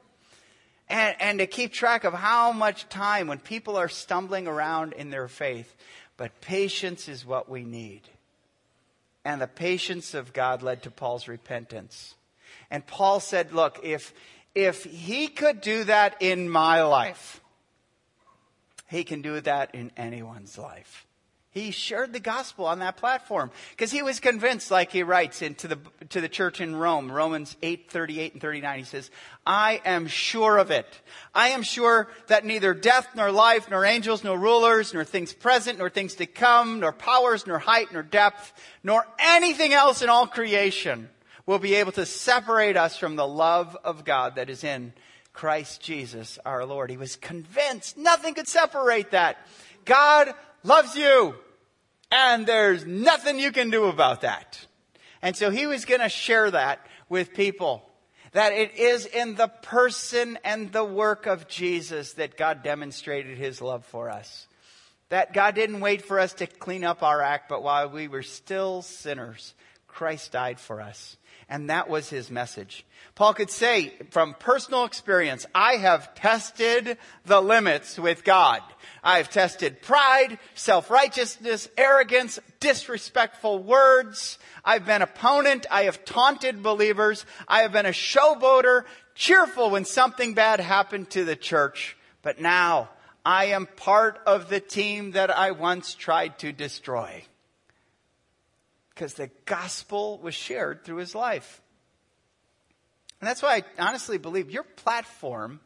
And, 0.88 1.16
and 1.20 1.38
to 1.38 1.46
keep 1.46 1.72
track 1.72 2.04
of 2.04 2.12
how 2.12 2.52
much 2.52 2.88
time 2.88 3.26
when 3.26 3.38
people 3.38 3.76
are 3.76 3.88
stumbling 3.88 4.46
around 4.46 4.92
in 4.92 5.10
their 5.10 5.28
faith. 5.28 5.74
But 6.16 6.40
patience 6.40 7.08
is 7.08 7.24
what 7.24 7.48
we 7.48 7.64
need. 7.64 8.02
And 9.24 9.40
the 9.40 9.46
patience 9.46 10.14
of 10.14 10.32
God 10.32 10.62
led 10.62 10.82
to 10.82 10.90
Paul's 10.90 11.28
repentance. 11.28 12.16
And 12.70 12.86
Paul 12.86 13.20
said, 13.20 13.52
look, 13.52 13.80
if, 13.82 14.12
if 14.54 14.84
he 14.84 15.28
could 15.28 15.60
do 15.60 15.84
that 15.84 16.16
in 16.20 16.48
my 16.48 16.82
life, 16.82 17.41
he 18.92 19.04
can 19.04 19.22
do 19.22 19.40
that 19.40 19.74
in 19.74 19.90
anyone's 19.96 20.58
life. 20.58 21.06
He 21.50 21.70
shared 21.70 22.12
the 22.12 22.20
gospel 22.20 22.66
on 22.66 22.78
that 22.78 22.96
platform 22.96 23.50
because 23.70 23.90
he 23.90 24.02
was 24.02 24.20
convinced, 24.20 24.70
like 24.70 24.90
he 24.90 25.02
writes 25.02 25.42
into 25.42 25.68
the, 25.68 25.78
to 26.10 26.20
the 26.20 26.28
church 26.28 26.60
in 26.60 26.76
Rome, 26.76 27.10
Romans 27.10 27.56
8, 27.62 27.90
38 27.90 28.32
and 28.34 28.42
39. 28.42 28.78
He 28.78 28.84
says, 28.84 29.10
I 29.46 29.80
am 29.84 30.06
sure 30.06 30.58
of 30.58 30.70
it. 30.70 30.86
I 31.34 31.48
am 31.48 31.62
sure 31.62 32.08
that 32.28 32.44
neither 32.44 32.72
death 32.74 33.08
nor 33.14 33.30
life, 33.30 33.70
nor 33.70 33.84
angels, 33.84 34.24
nor 34.24 34.38
rulers, 34.38 34.94
nor 34.94 35.04
things 35.04 35.32
present, 35.32 35.78
nor 35.78 35.90
things 35.90 36.14
to 36.16 36.26
come, 36.26 36.80
nor 36.80 36.92
powers, 36.92 37.46
nor 37.46 37.58
height, 37.58 37.92
nor 37.92 38.02
depth, 38.02 38.52
nor 38.82 39.06
anything 39.18 39.72
else 39.72 40.00
in 40.00 40.10
all 40.10 40.26
creation 40.26 41.08
will 41.44 41.58
be 41.58 41.74
able 41.74 41.92
to 41.92 42.06
separate 42.06 42.76
us 42.76 42.96
from 42.96 43.16
the 43.16 43.26
love 43.26 43.76
of 43.84 44.04
God 44.04 44.36
that 44.36 44.48
is 44.48 44.64
in 44.64 44.92
Christ 45.32 45.80
Jesus 45.80 46.38
our 46.44 46.64
Lord. 46.64 46.90
He 46.90 46.96
was 46.96 47.16
convinced 47.16 47.96
nothing 47.96 48.34
could 48.34 48.48
separate 48.48 49.12
that. 49.12 49.38
God 49.84 50.34
loves 50.62 50.94
you 50.94 51.34
and 52.10 52.46
there's 52.46 52.84
nothing 52.84 53.38
you 53.38 53.52
can 53.52 53.70
do 53.70 53.86
about 53.86 54.20
that. 54.20 54.66
And 55.22 55.36
so 55.36 55.50
he 55.50 55.66
was 55.66 55.84
going 55.84 56.00
to 56.00 56.08
share 56.08 56.50
that 56.50 56.84
with 57.08 57.32
people. 57.32 57.88
That 58.32 58.52
it 58.52 58.76
is 58.76 59.06
in 59.06 59.34
the 59.34 59.48
person 59.48 60.38
and 60.42 60.72
the 60.72 60.84
work 60.84 61.26
of 61.26 61.48
Jesus 61.48 62.14
that 62.14 62.36
God 62.36 62.62
demonstrated 62.62 63.36
his 63.36 63.60
love 63.60 63.84
for 63.84 64.08
us. 64.08 64.46
That 65.10 65.34
God 65.34 65.54
didn't 65.54 65.80
wait 65.80 66.02
for 66.02 66.18
us 66.18 66.32
to 66.34 66.46
clean 66.46 66.84
up 66.84 67.02
our 67.02 67.20
act, 67.20 67.50
but 67.50 67.62
while 67.62 67.90
we 67.90 68.08
were 68.08 68.22
still 68.22 68.80
sinners, 68.80 69.54
Christ 69.86 70.32
died 70.32 70.58
for 70.58 70.80
us. 70.80 71.18
And 71.52 71.68
that 71.68 71.90
was 71.90 72.08
his 72.08 72.30
message. 72.30 72.86
Paul 73.14 73.34
could 73.34 73.50
say 73.50 73.92
from 74.08 74.32
personal 74.32 74.84
experience, 74.84 75.44
I 75.54 75.74
have 75.74 76.14
tested 76.14 76.96
the 77.26 77.42
limits 77.42 77.98
with 77.98 78.24
God. 78.24 78.62
I 79.04 79.18
have 79.18 79.28
tested 79.28 79.82
pride, 79.82 80.38
self-righteousness, 80.54 81.68
arrogance, 81.76 82.38
disrespectful 82.58 83.58
words. 83.58 84.38
I've 84.64 84.86
been 84.86 85.02
opponent. 85.02 85.66
I 85.70 85.82
have 85.82 86.06
taunted 86.06 86.62
believers. 86.62 87.26
I 87.46 87.60
have 87.60 87.72
been 87.72 87.84
a 87.84 87.90
showboater, 87.90 88.84
cheerful 89.14 89.68
when 89.68 89.84
something 89.84 90.32
bad 90.32 90.58
happened 90.58 91.10
to 91.10 91.26
the 91.26 91.36
church. 91.36 91.98
But 92.22 92.40
now 92.40 92.88
I 93.26 93.46
am 93.46 93.66
part 93.66 94.18
of 94.24 94.48
the 94.48 94.60
team 94.60 95.10
that 95.10 95.28
I 95.30 95.50
once 95.50 95.94
tried 95.94 96.38
to 96.38 96.50
destroy 96.50 97.24
because 98.94 99.14
the 99.14 99.30
gospel 99.44 100.18
was 100.18 100.34
shared 100.34 100.84
through 100.84 100.96
his 100.96 101.14
life. 101.14 101.62
And 103.20 103.28
that's 103.28 103.42
why 103.42 103.62
I 103.78 103.86
honestly 103.88 104.18
believe 104.18 104.50
your 104.50 104.64
platform, 104.64 105.60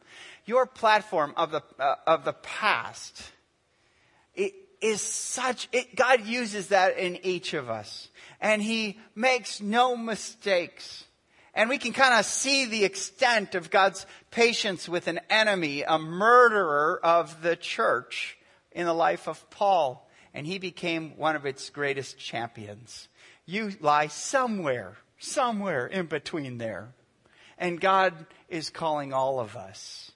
your 0.45 0.67
platform 0.67 1.33
of 1.35 1.51
the, 1.51 1.63
uh, 1.79 1.95
of 2.05 2.23
the 2.23 2.33
past, 2.33 3.31
it 4.35 4.53
is 4.79 5.01
such, 5.01 5.67
it, 5.71 5.95
God 5.95 6.25
uses 6.25 6.67
that 6.67 6.99
in 6.99 7.25
each 7.25 7.55
of 7.55 7.69
us. 7.69 8.09
And 8.39 8.61
he 8.61 8.99
makes 9.15 9.59
no 9.59 9.97
mistakes. 9.97 11.05
And 11.55 11.69
we 11.69 11.79
can 11.79 11.93
kind 11.93 12.13
of 12.13 12.25
see 12.25 12.65
the 12.65 12.85
extent 12.85 13.55
of 13.55 13.71
God's 13.71 14.05
patience 14.29 14.87
with 14.87 15.07
an 15.07 15.19
enemy, 15.27 15.81
a 15.81 15.97
murderer 15.97 16.99
of 17.03 17.41
the 17.41 17.55
church 17.55 18.37
in 18.71 18.85
the 18.85 18.93
life 18.93 19.27
of 19.27 19.49
Paul. 19.49 20.07
And 20.35 20.45
he 20.45 20.59
became 20.59 21.17
one 21.17 21.35
of 21.35 21.47
its 21.47 21.71
greatest 21.71 22.19
champions. 22.19 23.07
You 23.47 23.71
lie 23.79 24.07
somewhere, 24.07 24.97
somewhere 25.17 25.87
in 25.87 26.05
between 26.05 26.57
there. 26.57 26.89
And 27.57 27.81
God 27.81 28.13
is 28.49 28.69
calling 28.69 29.13
all 29.13 29.39
of 29.39 29.55
us 29.55 30.11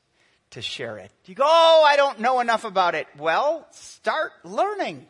to 0.52 0.62
share 0.62 0.98
it. 0.98 1.12
You 1.26 1.34
go, 1.34 1.46
oh, 1.48 1.84
I 1.88 1.96
don't 1.96 2.20
know 2.20 2.42
enough 2.42 2.66
about 2.66 2.94
it. 2.94 3.08
Well, 3.18 3.66
start 3.72 4.34
learning. 4.44 5.08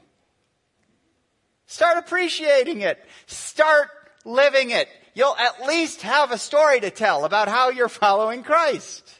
Start 1.66 1.98
appreciating 1.98 2.82
it. 2.82 3.04
Start 3.26 3.90
living 4.24 4.70
it. 4.70 4.88
You'll 5.16 5.36
at 5.36 5.66
least 5.66 6.04
have 6.04 6.32
a 6.32 6.38
story 6.38 6.80
to 6.80 6.92
tell 6.92 7.26
about 7.26 7.48
how 7.48 7.70
you're 7.70 7.90
following 7.90 8.44
Christ. 8.44 9.20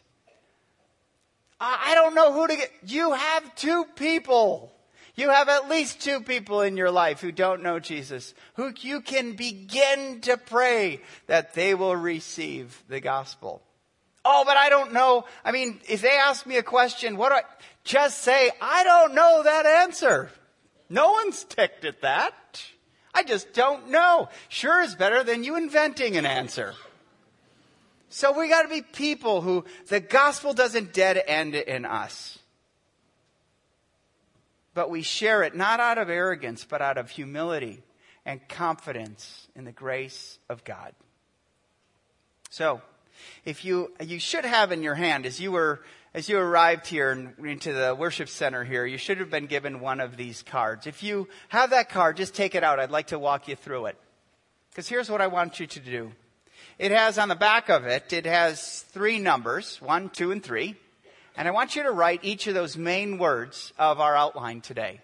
I 1.60 1.94
don't 1.96 2.16
know 2.16 2.34
who 2.34 2.48
to 2.48 2.56
get. 2.56 2.72
You 2.86 3.14
have 3.14 3.56
two 3.56 3.86
people 3.96 4.74
you 5.16 5.30
have 5.30 5.50
at 5.50 5.70
least 5.70 6.02
two 6.02 6.22
people 6.22 6.62
in 6.62 6.78
your 6.78 6.92
life 6.92 7.20
who 7.20 7.32
don't 7.32 7.64
know 7.64 7.80
Jesus, 7.80 8.34
who 8.56 8.74
you 8.80 9.02
can 9.02 9.34
begin 9.34 10.22
to 10.22 10.38
pray 10.38 11.02
that 11.28 11.54
they 11.54 11.74
will 11.74 11.96
receive 11.96 12.82
the 12.88 13.02
gospel. 13.02 13.62
Oh, 14.24 14.44
but 14.46 14.56
I 14.56 14.70
don't 14.70 14.94
know. 14.94 15.26
I 15.44 15.52
mean, 15.52 15.82
if 15.90 16.02
they 16.02 16.18
ask 16.18 16.46
me 16.46 16.58
a 16.58 16.64
question, 16.64 17.18
what 17.18 17.30
do 17.30 17.36
I 17.36 17.44
just 17.84 18.20
say? 18.20 18.52
I 18.62 18.84
don't 18.84 19.16
know 19.16 19.42
that 19.44 19.66
answer. 19.66 20.30
No 20.90 21.12
one's 21.12 21.44
ticked 21.44 21.86
at 21.86 22.02
that. 22.02 22.64
I 23.14 23.24
just 23.24 23.54
don't 23.54 23.90
know. 23.90 24.30
Sure 24.48 24.82
is 24.82 24.96
better 24.96 25.24
than 25.24 25.44
you 25.44 25.58
inventing 25.58 26.18
an 26.18 26.26
answer. 26.26 26.74
So 28.10 28.38
we 28.38 28.50
got 28.50 28.64
to 28.64 28.68
be 28.68 28.82
people 28.82 29.42
who 29.42 29.66
the 29.88 30.00
gospel 30.00 30.54
doesn't 30.54 30.94
dead 30.94 31.22
end 31.26 31.56
in 31.56 31.86
us 31.86 32.38
but 34.74 34.90
we 34.90 35.02
share 35.02 35.44
it 35.44 35.56
not 35.56 35.80
out 35.80 35.98
of 35.98 36.10
arrogance, 36.10 36.66
but 36.66 36.82
out 36.82 36.98
of 36.98 37.10
humility 37.10 37.82
and 38.26 38.48
confidence 38.48 39.48
in 39.56 39.66
the 39.66 39.72
grace 39.72 40.40
of 40.50 40.64
God. 40.64 40.94
So, 42.50 42.82
if 43.46 43.66
you, 43.66 43.92
you 44.00 44.20
should 44.20 44.46
have 44.46 44.72
in 44.72 44.84
your 44.84 44.96
hand, 44.96 45.26
as 45.26 45.40
you 45.40 45.52
were, 45.52 45.82
as 46.14 46.28
you 46.28 46.38
arrived 46.38 46.88
here 46.88 47.34
into 47.44 47.74
the 47.74 47.96
worship 47.96 48.30
center 48.30 48.64
here, 48.64 48.86
you 48.86 48.98
should 48.98 49.20
have 49.20 49.30
been 49.30 49.48
given 49.48 49.80
one 49.80 50.00
of 50.00 50.18
these 50.18 50.44
cards. 50.44 50.88
If 50.88 51.04
you 51.04 51.28
have 51.50 51.70
that 51.70 51.90
card, 51.90 52.18
just 52.18 52.36
take 52.36 52.56
it 52.56 52.64
out. 52.64 52.80
I'd 52.80 52.92
like 52.92 53.08
to 53.08 53.20
walk 53.20 53.48
you 53.48 53.56
through 53.56 53.88
it. 53.88 53.98
Because 54.70 54.88
here's 54.88 55.10
what 55.10 55.22
I 55.22 55.28
want 55.28 55.60
you 55.60 55.68
to 55.68 55.80
do. 55.80 56.12
It 56.80 56.92
has 56.92 57.18
on 57.18 57.30
the 57.30 57.36
back 57.36 57.70
of 57.70 57.86
it, 57.86 58.14
it 58.14 58.26
has 58.26 58.82
three 58.90 59.20
numbers, 59.20 59.82
one, 59.82 60.10
two, 60.10 60.32
and 60.32 60.44
three. 60.44 60.76
And 61.42 61.48
I 61.48 61.52
want 61.54 61.76
you 61.76 61.82
to 61.82 61.92
write 61.92 62.20
each 62.22 62.46
of 62.46 62.54
those 62.54 62.78
main 62.78 63.18
words 63.18 63.74
of 63.80 64.00
our 64.00 64.16
outline 64.16 64.62
today. 64.62 65.02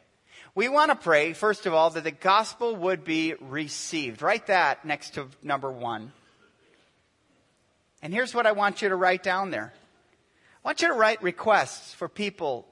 We 0.54 0.70
want 0.70 0.92
to 0.92 0.96
pray, 0.96 1.34
first 1.34 1.66
of 1.66 1.74
all, 1.74 1.90
that 1.90 2.04
the 2.04 2.12
gospel 2.12 2.76
would 2.76 3.04
be 3.04 3.34
received. 3.42 4.22
Write 4.22 4.46
that 4.46 4.86
next 4.86 5.16
to 5.16 5.30
number 5.42 5.72
one. 5.72 6.12
And 8.04 8.14
here's 8.14 8.36
what 8.36 8.46
I 8.46 8.52
want 8.52 8.84
you 8.84 8.90
to 8.90 8.96
write 8.96 9.24
down 9.24 9.50
there. 9.50 9.74
I 10.64 10.68
want 10.68 10.84
you 10.84 10.90
to 10.90 10.94
write 10.94 11.24
requests 11.24 11.96
for 11.96 12.08
people 12.08 12.68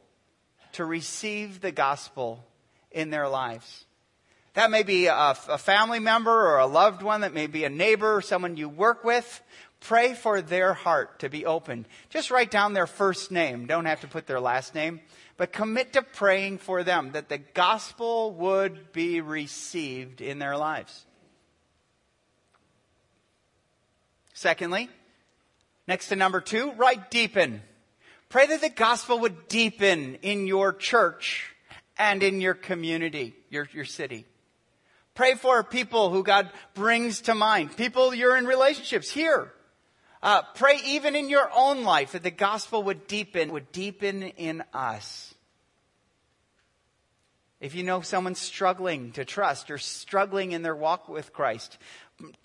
to 0.73 0.85
receive 0.85 1.59
the 1.59 1.71
gospel 1.71 2.45
in 2.91 3.09
their 3.09 3.27
lives. 3.27 3.85
That 4.53 4.69
may 4.69 4.83
be 4.83 5.07
a, 5.07 5.35
a, 5.49 5.57
family 5.57 5.99
member 5.99 6.31
or 6.31 6.59
a 6.59 6.67
loved 6.67 7.01
one, 7.01 7.21
that 7.21 7.33
may 7.33 7.47
be 7.47 7.63
a 7.63 7.69
neighbor 7.69 8.15
or 8.15 8.21
someone 8.21 8.57
you 8.57 8.69
work 8.69 9.03
with, 9.03 9.41
Pray 9.85 10.15
for 10.15 10.41
their 10.41 10.73
heart 10.73 11.19
to 11.19 11.29
be 11.29 11.45
open. 11.45 11.85
Just 12.09 12.31
write 12.31 12.49
down 12.49 12.73
their 12.73 12.87
first 12.87 13.29
name. 13.29 13.67
Don't 13.67 13.85
have 13.85 14.01
to 14.01 14.07
put 14.07 14.25
their 14.25 14.39
last 14.39 14.73
name. 14.73 14.99
But 15.37 15.53
commit 15.53 15.93
to 15.93 16.01
praying 16.01 16.57
for 16.57 16.83
them 16.83 17.11
that 17.11 17.29
the 17.29 17.37
gospel 17.37 18.31
would 18.31 18.91
be 18.93 19.21
received 19.21 20.21
in 20.21 20.39
their 20.39 20.57
lives. 20.57 21.05
Secondly, 24.33 24.89
next 25.87 26.07
to 26.07 26.15
number 26.15 26.41
two, 26.41 26.71
write 26.71 27.11
deepen. 27.11 27.61
Pray 28.29 28.47
that 28.47 28.61
the 28.61 28.69
gospel 28.69 29.19
would 29.19 29.47
deepen 29.47 30.15
in 30.23 30.47
your 30.47 30.73
church 30.73 31.53
and 31.95 32.23
in 32.23 32.41
your 32.41 32.55
community, 32.55 33.35
your, 33.51 33.69
your 33.71 33.85
city. 33.85 34.25
Pray 35.13 35.35
for 35.35 35.63
people 35.63 36.09
who 36.09 36.23
God 36.23 36.49
brings 36.73 37.21
to 37.21 37.35
mind, 37.35 37.77
people 37.77 38.15
you're 38.15 38.35
in 38.35 38.47
relationships 38.47 39.11
here 39.11 39.51
uh, 40.25 40.41
pray 40.55 40.79
even 40.87 41.15
in 41.15 41.29
your 41.29 41.51
own 41.55 41.83
life 41.83 42.13
that 42.13 42.23
the 42.23 42.31
gospel 42.31 42.81
would 42.81 43.05
deepen, 43.05 43.51
would 43.51 43.71
deepen 43.71 44.23
in 44.23 44.63
us. 44.73 45.35
If 47.61 47.75
you 47.75 47.83
know 47.83 48.01
someone's 48.01 48.39
struggling 48.39 49.11
to 49.13 49.23
trust 49.23 49.69
or 49.69 49.77
struggling 49.77 50.51
in 50.51 50.63
their 50.63 50.75
walk 50.75 51.07
with 51.07 51.31
Christ, 51.31 51.77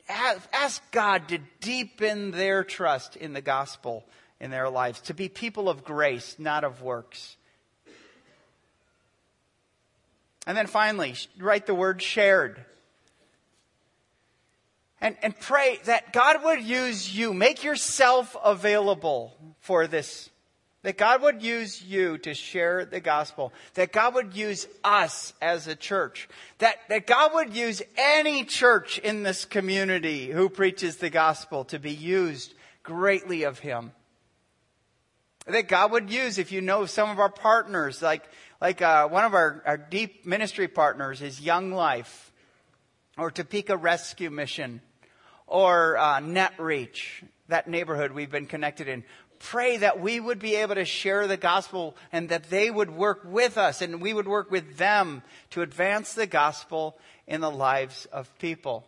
ask 0.09 0.83
God 0.93 1.29
to 1.29 1.39
deepen 1.61 2.33
their 2.33 2.65
trust 2.65 3.17
in 3.17 3.33
the 3.33 3.41
gospel 3.41 4.05
in 4.41 4.51
their 4.51 4.69
lives, 4.69 5.01
to 5.03 5.15
be 5.15 5.31
people 5.31 5.71
of 5.71 5.83
grace, 5.83 6.37
not 6.39 6.65
of 6.65 6.83
works. 6.83 7.37
And 10.47 10.55
then 10.55 10.67
finally, 10.67 11.15
write 11.39 11.67
the 11.67 11.75
word 11.75 12.03
shared. 12.03 12.63
And, 15.01 15.17
and 15.23 15.39
pray 15.39 15.79
that 15.85 16.13
God 16.13 16.45
would 16.45 16.63
use 16.63 17.17
you. 17.17 17.33
Make 17.33 17.65
yourself 17.65 18.37
available 18.45 19.35
for 19.61 19.87
this. 19.87 20.29
That 20.83 20.97
God 20.97 21.23
would 21.23 21.43
use 21.43 21.83
you 21.83 22.19
to 22.19 22.33
share 22.33 22.85
the 22.85 23.01
gospel. 23.01 23.53
That 23.75 23.93
God 23.93 24.15
would 24.15 24.35
use 24.35 24.67
us 24.83 25.35
as 25.41 25.67
a 25.67 25.75
church. 25.75 26.29
That, 26.59 26.77
that 26.89 27.07
God 27.07 27.33
would 27.35 27.55
use 27.55 27.83
any 27.97 28.45
church 28.45 28.99
in 28.99 29.23
this 29.23 29.45
community 29.45 30.31
who 30.31 30.49
preaches 30.49 30.97
the 30.97 31.11
gospel 31.11 31.65
to 31.67 31.79
be 31.79 31.93
used 31.93 32.55
greatly 32.83 33.45
of 33.45 33.59
Him. 33.59 33.93
That 35.47 35.69
God 35.69 35.93
would 35.93 36.11
use, 36.11 36.39
if 36.39 36.53
you 36.53 36.61
know 36.61 36.87
some 36.87 37.11
of 37.11 37.19
our 37.19 37.31
partners, 37.31 38.03
like, 38.03 38.25
like 38.61 38.83
uh, 38.83 39.09
one 39.09 39.25
of 39.25 39.35
our, 39.35 39.63
our 39.67 39.79
deep 39.79 40.27
ministry 40.27 40.69
partners 40.69 41.23
is 41.23 41.41
Young 41.41 41.73
Life, 41.73 42.33
or 43.19 43.31
Topeka 43.31 43.77
Rescue 43.77 44.31
Mission, 44.31 44.81
or 45.51 45.99
uh, 45.99 46.21
NetReach, 46.21 47.25
that 47.49 47.69
neighborhood 47.69 48.13
we've 48.13 48.31
been 48.31 48.47
connected 48.47 48.89
in. 48.89 49.05
Pray 49.41 49.79
that 49.79 50.01
we 50.01 50.21
would 50.21 50.39
be 50.39 50.55
able 50.55 50.77
to 50.77 50.85
share 50.85 51.27
the 51.27 51.37
gospel 51.37 51.97
and 52.13 52.29
that 52.29 52.51
they 52.51 52.71
would 52.71 52.91
work 52.91 53.23
with 53.25 53.59
us 53.59 53.83
and 53.83 54.01
we 54.01 54.15
would 54.15 54.29
work 54.29 54.51
with 54.51 54.77
them 54.79 55.23
to 55.51 55.63
advance 55.63 56.15
the 56.15 56.27
gospel 56.27 56.97
in 57.27 57.41
the 57.41 57.51
lives 57.51 58.07
of 58.13 58.31
people. 58.39 58.87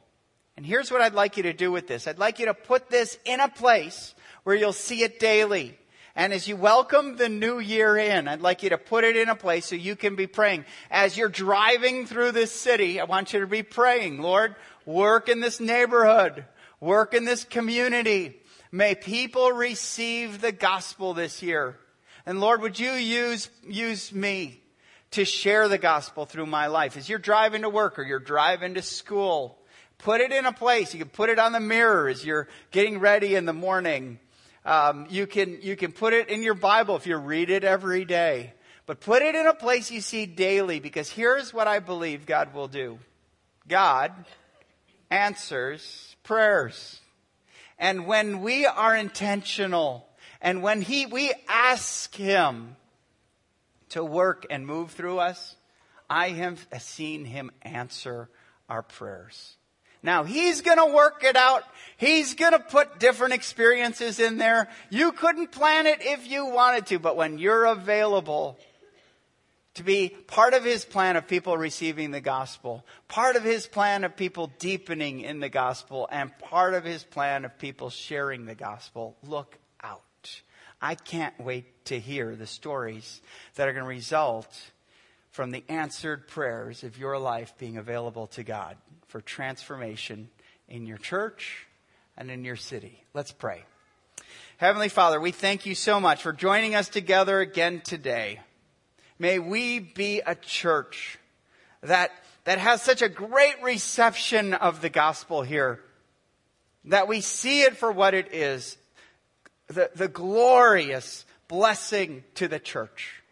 And 0.57 0.65
here's 0.65 0.91
what 0.91 1.01
I'd 1.01 1.15
like 1.15 1.37
you 1.37 1.43
to 1.45 1.53
do 1.53 1.73
with 1.73 1.89
this. 1.89 2.07
I'd 2.07 2.19
like 2.19 2.39
you 2.39 2.47
to 2.47 2.55
put 2.55 2.91
this 2.91 3.19
in 3.25 3.41
a 3.41 3.49
place 3.49 4.15
where 4.45 4.55
you'll 4.55 4.73
see 4.73 5.03
it 5.03 5.19
daily. 5.19 5.77
And 6.15 6.33
as 6.33 6.47
you 6.47 6.57
welcome 6.57 7.17
the 7.17 7.31
new 7.31 7.59
year 7.59 7.97
in, 7.97 8.29
I'd 8.29 8.43
like 8.43 8.63
you 8.63 8.69
to 8.71 8.79
put 8.79 9.03
it 9.03 9.17
in 9.17 9.31
a 9.31 9.35
place 9.35 9.65
so 9.67 9.75
you 9.75 9.97
can 9.97 10.15
be 10.15 10.27
praying. 10.27 10.67
As 10.91 11.17
you're 11.17 11.31
driving 11.31 12.07
through 12.07 12.33
this 12.33 12.53
city, 12.53 13.01
I 13.01 13.05
want 13.05 13.33
you 13.33 13.41
to 13.41 13.47
be 13.47 13.63
praying, 13.63 14.21
Lord, 14.21 14.55
work 14.85 15.29
in 15.29 15.41
this 15.41 15.61
neighborhood, 15.61 16.45
work 16.83 17.15
in 17.15 17.25
this 17.25 17.45
community. 17.45 18.37
May 18.73 18.95
people 18.95 19.53
receive 19.53 20.41
the 20.41 20.53
gospel 20.53 21.15
this 21.15 21.43
year. 21.43 21.79
And 22.27 22.41
Lord, 22.41 22.61
would 22.61 22.79
you 22.79 22.91
use, 22.91 23.49
use 23.67 24.13
me 24.13 24.61
to 25.13 25.25
share 25.25 25.69
the 25.69 25.79
gospel 25.79 26.27
through 26.27 26.47
my 26.47 26.67
life? 26.67 26.97
As 26.97 27.09
you're 27.09 27.19
driving 27.19 27.63
to 27.63 27.69
work 27.69 27.99
or 27.99 28.03
you're 28.03 28.19
driving 28.19 28.75
to 28.75 28.83
school, 28.83 29.59
put 29.99 30.21
it 30.21 30.33
in 30.33 30.45
a 30.45 30.53
place. 30.53 30.93
You 30.93 30.99
can 30.99 31.09
put 31.09 31.31
it 31.31 31.39
on 31.39 31.53
the 31.53 31.61
mirror 31.61 32.09
as 32.09 32.25
you're 32.25 32.49
getting 32.73 32.99
ready 32.99 33.37
in 33.37 33.45
the 33.45 33.53
morning. 33.53 34.19
Um, 34.65 35.07
you 35.09 35.27
can 35.27 35.61
you 35.61 35.75
can 35.75 35.91
put 35.91 36.13
it 36.13 36.29
in 36.29 36.43
your 36.43 36.55
Bible 36.55 36.95
if 36.95 37.07
you 37.07 37.17
read 37.17 37.51
it 37.51 37.65
every 37.65 38.05
day, 38.05 38.55
but 38.87 39.01
put 39.01 39.23
it 39.23 39.35
in 39.35 39.47
a 39.49 39.55
place 39.55 39.91
you 39.91 40.01
see 40.01 40.25
daily 40.25 40.79
because 40.79 41.11
here's 41.11 41.53
what 41.53 41.67
I 41.67 41.81
believe 41.81 42.27
God 42.27 42.55
will 42.55 42.69
do. 42.69 43.01
God 43.67 44.13
answers 45.11 46.12
prayers, 46.23 47.01
and 47.79 48.07
when 48.07 48.43
we 48.43 48.67
are 48.67 48.97
intentional, 48.97 50.09
and 50.41 50.63
when 50.63 50.83
He 50.83 51.07
we 51.07 51.33
ask 51.49 52.15
Him 52.15 52.77
to 53.91 54.05
work 54.05 54.47
and 54.51 54.67
move 54.67 54.93
through 54.93 55.19
us, 55.19 55.57
I 56.09 56.31
have 56.31 56.67
seen 56.79 57.25
Him 57.25 57.51
answer 57.63 58.29
our 58.69 58.83
prayers. 58.83 59.57
Now, 60.03 60.25
he's 60.25 60.63
going 60.63 60.79
to 60.79 60.93
work 60.93 61.23
it 61.23 61.37
out. 61.37 61.63
He's 61.97 62.35
going 62.35 62.53
to 62.53 62.59
put 62.59 62.99
different 62.99 63.35
experiences 63.35 64.19
in 64.19 64.37
there. 64.37 64.69
You 64.91 65.13
couldn't 65.13 65.53
plan 65.53 65.87
it 65.87 65.99
if 66.01 66.29
you 66.29 66.47
wanted 66.47 66.87
to, 66.87 66.99
but 66.99 67.17
when 67.17 67.39
you're 67.39 67.67
available 67.67 68.59
to 69.75 69.83
be 69.83 70.09
part 70.09 70.53
of 70.53 70.65
his 70.65 70.85
plan 70.85 71.17
of 71.17 71.27
people 71.27 71.57
receiving 71.57 72.11
the 72.11 72.21
gospel, 72.21 72.85
part 73.09 73.37
of 73.37 73.43
his 73.43 73.67
plan 73.67 74.05
of 74.05 74.17
people 74.17 74.51
deepening 74.59 75.21
in 75.21 75.41
the 75.41 75.49
gospel, 75.49 76.09
and 76.13 76.37
part 76.39 76.75
of 76.75 76.85
his 76.85 77.05
plan 77.05 77.45
of 77.45 77.59
people 77.59 77.89
sharing 77.89 78.45
the 78.45 78.55
gospel, 78.55 79.17
look 79.27 79.59
out. 79.83 80.43
I 80.81 80.95
can't 80.95 81.39
wait 81.41 81.87
to 81.87 81.99
hear 81.99 82.37
the 82.37 82.47
stories 82.47 83.21
that 83.55 83.69
are 83.69 83.73
going 83.73 83.85
to 83.85 83.89
result 83.89 84.73
from 85.31 85.51
the 85.51 85.65
answered 85.69 86.29
prayers 86.29 86.83
of 86.85 86.99
your 86.99 87.19
life 87.19 87.55
being 87.57 87.79
available 87.79 88.27
to 88.29 88.43
God 88.43 88.77
for 89.07 89.21
transformation 89.23 90.29
in 90.69 90.87
your 90.87 90.99
church 90.99 91.67
and 92.17 92.31
in 92.31 92.45
your 92.45 92.57
city. 92.57 93.03
Let's 93.15 93.33
pray. 93.33 93.65
Heavenly 94.59 94.91
Father, 94.91 95.19
we 95.21 95.33
thank 95.33 95.65
you 95.65 95.75
so 95.75 95.99
much 95.99 96.23
for 96.23 96.33
joining 96.33 96.75
us 96.75 96.89
together 96.89 97.41
again 97.41 97.81
today. 97.81 98.41
May 99.23 99.39
we 99.39 99.79
be 99.79 100.19
a 100.19 100.35
church 100.35 101.17
that, 101.81 102.11
that 102.43 102.59
has 102.59 102.83
such 102.83 103.03
a 103.03 103.09
great 103.09 103.63
reception 103.63 104.53
of 104.53 104.81
the 104.81 104.89
gospel 104.89 105.43
here, 105.43 105.79
that 106.87 107.07
we 107.07 107.21
see 107.21 107.63
it 107.63 107.77
for 107.77 107.93
what 107.93 108.15
it 108.15 108.35
is 108.35 108.77
the, 109.69 109.93
the 109.95 110.09
glorious 110.09 111.25
blessing 111.47 112.25
to 112.35 112.49
the 112.49 112.59
church. 112.59 113.23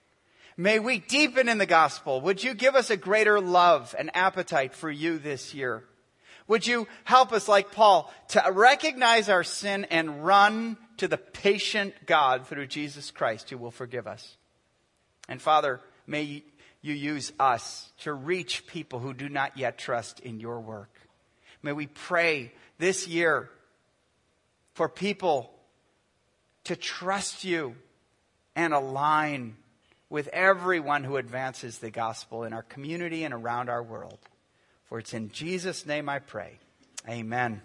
May 0.57 0.79
we 0.79 1.01
deepen 1.01 1.49
in 1.49 1.59
the 1.59 1.67
gospel. 1.67 2.21
Would 2.21 2.45
you 2.45 2.55
give 2.55 2.77
us 2.77 2.91
a 2.91 2.97
greater 2.97 3.41
love 3.41 3.93
and 3.99 4.13
appetite 4.15 4.75
for 4.75 4.93
you 4.93 5.19
this 5.19 5.55
year? 5.55 5.83
Would 6.47 6.69
you 6.69 6.87
help 7.03 7.33
us, 7.33 7.49
like 7.49 7.73
Paul, 7.73 8.15
to 8.29 8.45
recognize 8.53 9.29
our 9.29 9.43
sin 9.43 9.87
and 9.91 10.25
run 10.25 10.77
to 10.99 11.09
the 11.09 11.19
patient 11.19 11.95
God 12.07 12.47
through 12.47 12.69
Jesus 12.69 13.11
Christ 13.11 13.51
who 13.51 13.59
will 13.59 13.73
forgive 13.73 14.07
us? 14.07 14.37
And 15.31 15.41
Father, 15.41 15.81
may 16.07 16.43
you 16.83 16.95
use 16.95 17.33
us 17.39 17.91
to 18.01 18.13
reach 18.13 18.67
people 18.67 18.99
who 18.99 19.15
do 19.15 19.29
not 19.29 19.57
yet 19.57 19.79
trust 19.79 20.21
in 20.21 20.41
your 20.41 20.61
work. 20.61 20.91
May 21.63 21.73
we 21.73 21.87
pray 21.87 22.53
this 22.79 23.07
year 23.07 23.49
for 24.75 24.89
people 24.89 25.53
to 26.65 26.75
trust 26.75 27.45
you 27.45 27.77
and 28.57 28.75
align 28.75 29.57
with 30.09 30.27
everyone 30.29 31.05
who 31.05 31.17
advances 31.17 31.79
the 31.79 31.91
gospel 31.91 32.43
in 32.43 32.53
our 32.53 32.65
community 32.65 33.23
and 33.23 33.33
around 33.33 33.71
our 33.71 33.83
world. 33.83 34.19
For 34.87 34.99
it's 34.99 35.15
in 35.15 35.31
Jesus' 35.31 35.87
name 35.87 36.09
I 36.09 36.19
pray. 36.19 36.59
Amen. 37.09 37.63